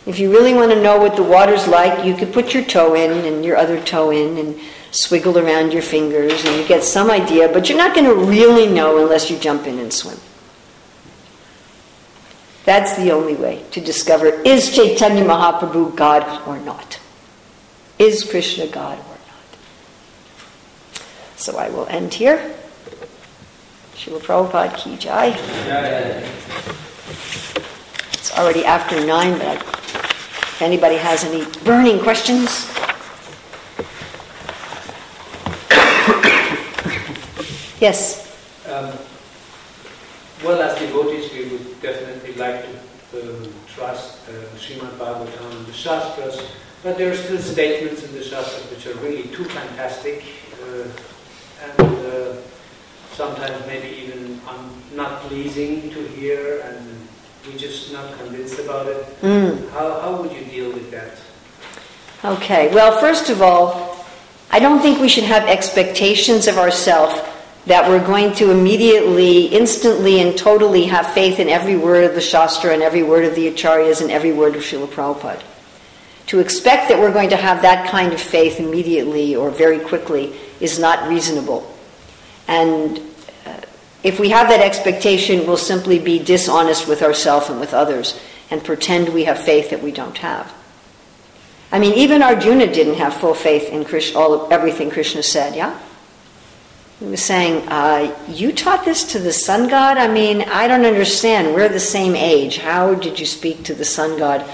[0.05, 2.93] If you really want to know what the water's like, you could put your toe
[2.93, 4.59] in and your other toe in and
[4.91, 8.67] swiggle around your fingers and you get some idea, but you're not going to really
[8.67, 10.17] know unless you jump in and swim.
[12.65, 16.99] That's the only way to discover is Chaitanya Mahaprabhu God or not?
[17.97, 19.57] Is Krishna God or not?
[21.37, 22.55] So I will end here.
[23.95, 25.27] Srila Prabhupada ki jai.
[28.13, 32.67] It's already after nine, but if anybody has any burning questions,
[37.81, 38.29] Yes.
[40.45, 45.73] well, as devotees, we would definitely like to um, trust uh, Srimad Bhagavatam and the
[45.73, 46.39] Shastras,
[46.83, 50.23] but there are still statements in the Shastras which are really too fantastic
[50.61, 50.87] uh,
[51.63, 52.35] and uh,
[53.13, 57.07] sometimes maybe even un- not pleasing to hear, and
[57.47, 59.21] we're just not convinced about it.
[59.21, 59.69] Mm.
[59.71, 61.17] How, how would you deal with that?
[62.23, 64.05] Okay, well, first of all,
[64.51, 67.19] I don't think we should have expectations of ourselves
[67.67, 72.21] that we're going to immediately, instantly, and totally have faith in every word of the
[72.21, 75.43] Shastra and every word of the Acharyas and every word of Srila Prabhupada.
[76.27, 80.33] To expect that we're going to have that kind of faith immediately or very quickly
[80.59, 81.71] is not reasonable.
[82.47, 82.99] And
[83.45, 83.61] uh,
[84.01, 88.63] if we have that expectation, we'll simply be dishonest with ourselves and with others and
[88.63, 90.51] pretend we have faith that we don't have.
[91.71, 95.79] I mean, even Arjuna didn't have full faith in Krishna, all everything Krishna said, yeah?
[97.01, 99.97] He was saying, uh, You taught this to the sun god?
[99.97, 101.55] I mean, I don't understand.
[101.55, 102.59] We're the same age.
[102.59, 104.45] How did you speak to the sun god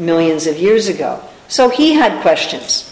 [0.00, 1.22] millions of years ago?
[1.46, 2.88] So he had questions.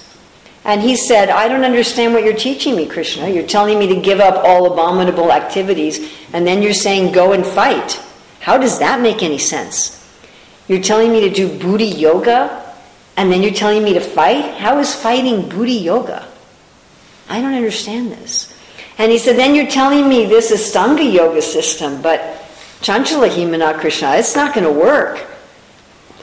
[0.65, 3.29] And he said, I don't understand what you're teaching me, Krishna.
[3.29, 7.45] You're telling me to give up all abominable activities, and then you're saying go and
[7.45, 8.01] fight.
[8.39, 9.97] How does that make any sense?
[10.69, 12.77] You're telling me to do buddhi yoga,
[13.17, 14.55] and then you're telling me to fight?
[14.59, 16.29] How is fighting buddhi yoga?
[17.29, 18.55] I don't understand this.
[19.01, 22.21] And he said, then you're telling me this is Ashtanga yoga system, but
[22.83, 25.27] Chanchala Himana Krishna, it's not going to work.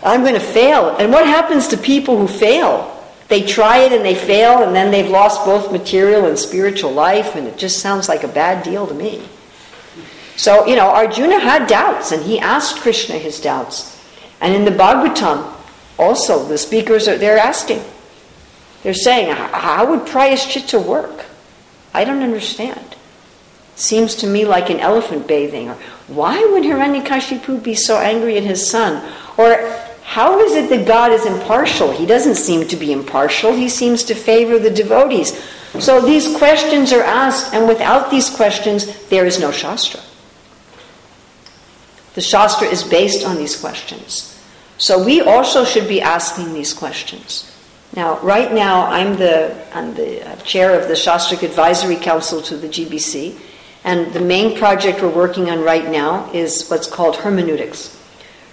[0.03, 0.95] I'm going to fail.
[0.97, 3.03] And what happens to people who fail?
[3.29, 7.35] They try it and they fail, and then they've lost both material and spiritual life,
[7.35, 9.27] and it just sounds like a bad deal to me.
[10.35, 13.99] So, you know, Arjuna had doubts, and he asked Krishna his doubts.
[14.39, 15.51] And in the Bhagavatam,
[15.97, 17.81] also, the speakers are they're asking.
[18.83, 21.25] They're saying, how would Prayaschitta work?
[21.97, 22.95] I don't understand.
[23.75, 25.69] Seems to me like an elephant bathing.
[25.69, 25.73] Or
[26.07, 29.03] why would Hiranyakashipu be so angry at his son?
[29.35, 29.57] Or
[30.03, 31.91] how is it that God is impartial?
[31.91, 33.53] He doesn't seem to be impartial.
[33.53, 35.43] He seems to favor the devotees.
[35.79, 40.01] So these questions are asked, and without these questions, there is no Shastra.
[42.13, 44.39] The Shastra is based on these questions.
[44.77, 47.51] So we also should be asking these questions.
[47.95, 52.57] Now, right now, I'm the, I'm the uh, chair of the Shastric Advisory Council to
[52.57, 53.39] the GBC,
[53.83, 57.97] and the main project we're working on right now is what's called hermeneutics.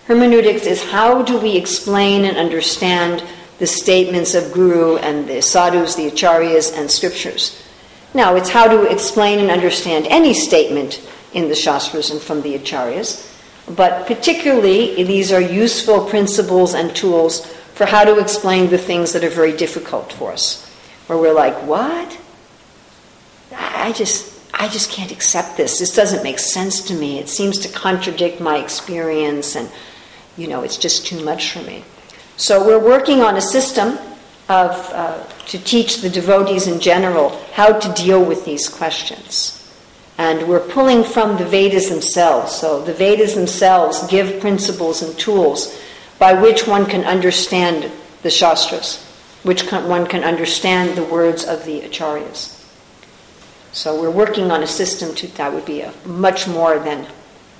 [0.07, 3.25] Hermeneutics is how do we explain and understand
[3.59, 7.61] the statements of Guru and the sadhus, the acharyas, and scriptures.
[8.15, 11.01] Now, it's how to explain and understand any statement
[11.33, 13.31] in the Shastras and from the acharyas,
[13.75, 19.25] but particularly these are useful principles and tools for how to explain the things that
[19.25, 20.69] are very difficult for us,
[21.07, 22.19] where we're like, what?
[23.53, 25.79] I just, I just can't accept this.
[25.79, 27.19] This doesn't make sense to me.
[27.19, 29.71] It seems to contradict my experience, and
[30.37, 31.85] you know, it's just too much for me.
[32.37, 33.99] So we're working on a system
[34.49, 39.61] of uh, to teach the devotees in general how to deal with these questions.
[40.17, 42.55] And we're pulling from the Vedas themselves.
[42.55, 45.77] So the Vedas themselves give principles and tools
[46.19, 47.91] by which one can understand
[48.23, 49.03] the Shastras,
[49.43, 52.61] which can, one can understand the words of the Acharyas.
[53.73, 57.07] So we're working on a system to, that would be a much more than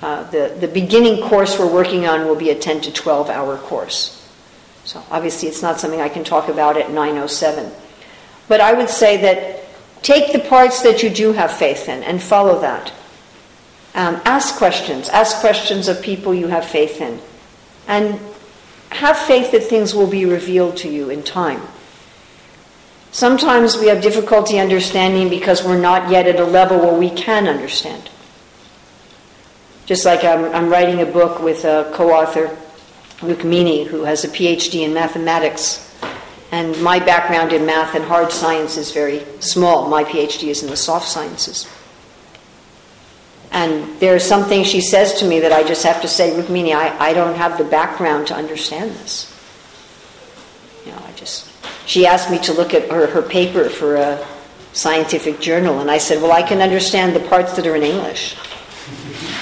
[0.01, 3.57] uh, the, the beginning course we're working on will be a 10 to 12 hour
[3.57, 4.29] course.
[4.83, 7.71] So obviously it's not something I can talk about at 907.
[8.47, 9.63] But I would say that
[10.03, 12.93] take the parts that you do have faith in and follow that.
[13.95, 15.09] Um, ask questions.
[15.09, 17.19] Ask questions of people you have faith in.
[17.87, 18.19] And
[18.95, 21.61] have faith that things will be revealed to you in time.
[23.11, 27.47] Sometimes we have difficulty understanding because we're not yet at a level where we can
[27.47, 28.09] understand.
[29.85, 32.57] Just like I'm, I'm writing a book with a co author,
[33.19, 35.81] Rukmini, who has a PhD in mathematics.
[36.51, 39.89] And my background in math and hard science is very small.
[39.89, 41.67] My PhD is in the soft sciences.
[43.55, 46.89] And there's something she says to me that I just have to say, Rukmini, I,
[46.99, 49.31] I don't have the background to understand this.
[50.85, 51.49] You know, I just,
[51.87, 54.27] she asked me to look at her, her paper for a
[54.73, 58.35] scientific journal, and I said, well, I can understand the parts that are in English.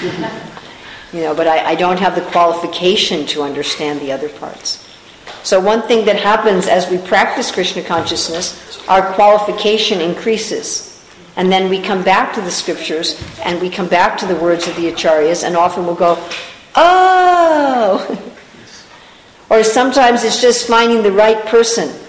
[1.12, 4.88] you know, but I, I don't have the qualification to understand the other parts.
[5.42, 10.93] So, one thing that happens as we practice Krishna consciousness, our qualification increases.
[11.36, 14.68] And then we come back to the scriptures and we come back to the words
[14.68, 16.16] of the acharyas, and often we'll go,
[16.76, 18.32] oh!
[19.50, 22.00] or sometimes it's just finding the right person.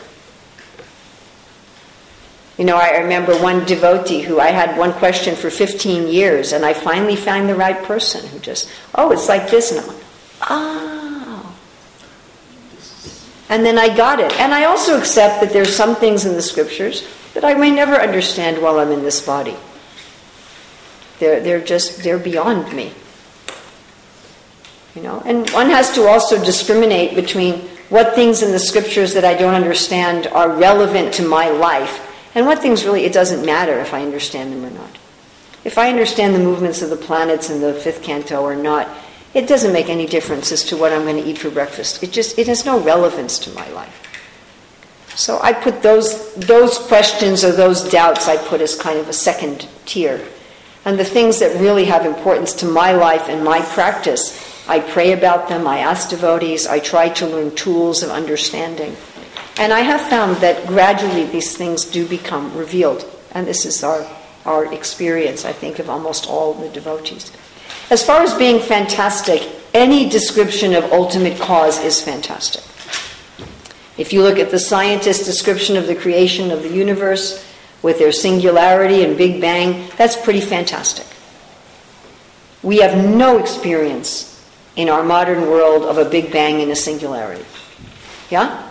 [2.58, 6.64] You know, I remember one devotee who I had one question for 15 years, and
[6.64, 9.72] I finally found the right person who just, oh, it's like this.
[9.72, 9.96] And I'm
[10.50, 11.56] oh.
[13.50, 14.32] And then I got it.
[14.40, 17.06] And I also accept that there's some things in the scriptures
[17.36, 19.56] that I may never understand while I'm in this body.
[21.20, 22.94] They're, they're just, they're beyond me.
[24.96, 27.60] You know, and one has to also discriminate between
[27.90, 32.02] what things in the scriptures that I don't understand are relevant to my life
[32.34, 34.98] and what things really it doesn't matter if I understand them or not.
[35.66, 38.88] If I understand the movements of the planets in the fifth canto or not,
[39.34, 42.02] it doesn't make any difference as to what I'm going to eat for breakfast.
[42.02, 44.05] It just it has no relevance to my life.
[45.16, 49.14] So I put those those questions or those doubts I put as kind of a
[49.14, 50.26] second tier.
[50.84, 54.38] And the things that really have importance to my life and my practice,
[54.68, 58.96] I pray about them, I ask devotees, I try to learn tools of understanding.
[59.58, 63.06] And I have found that gradually these things do become revealed.
[63.32, 64.06] And this is our,
[64.46, 67.32] our experience, I think, of almost all the devotees.
[67.90, 72.64] As far as being fantastic, any description of ultimate cause is fantastic.
[73.98, 77.46] If you look at the scientist's description of the creation of the universe
[77.82, 81.06] with their singularity and Big Bang, that's pretty fantastic.
[82.62, 84.32] We have no experience
[84.76, 87.46] in our modern world of a Big Bang and a singularity.
[88.30, 88.70] Yeah?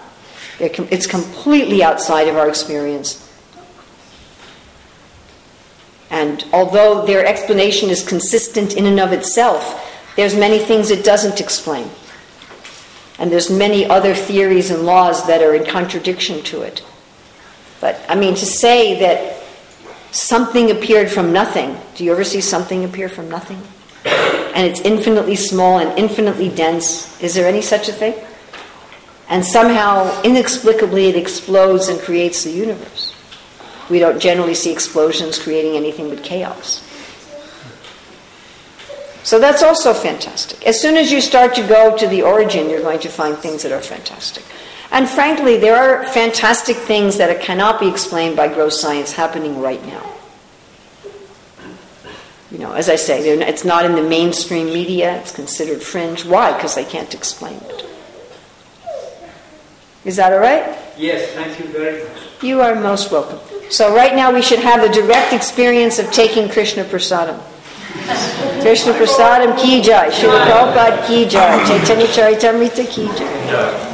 [0.61, 3.21] It's completely outside of our experience.
[6.11, 11.41] And although their explanation is consistent in and of itself, there's many things it doesn't
[11.41, 11.89] explain.
[13.19, 16.83] And there's many other theories and laws that are in contradiction to it.
[17.81, 19.43] But I mean to say that
[20.11, 21.77] something appeared from nothing.
[21.95, 23.63] Do you ever see something appear from nothing?
[24.05, 27.21] And it's infinitely small and infinitely dense.
[27.21, 28.15] Is there any such a thing?
[29.29, 33.15] And somehow, inexplicably, it explodes and creates the universe.
[33.91, 36.89] We don't generally see explosions creating anything but chaos.
[39.25, 40.67] So that's also fantastic.
[40.67, 43.63] As soon as you start to go to the origin, you're going to find things
[43.63, 44.45] that are fantastic.
[44.93, 49.85] And frankly, there are fantastic things that cannot be explained by gross science happening right
[49.87, 50.13] now.
[52.51, 56.25] You know, as I say, it's not in the mainstream media, it's considered fringe.
[56.25, 56.53] Why?
[56.53, 57.87] Because they can't explain it.
[60.05, 60.79] Is that all right?
[60.99, 62.23] Yes, thank you very much.
[62.43, 63.41] You are most welcome.
[63.71, 67.43] So, right now, we should have the direct experience of taking Krishna Prasadam.
[68.61, 73.94] Krishna Prasadam ki jai, Srila Prabhupada ki jai, Chaitanya Charitamrita ki jai.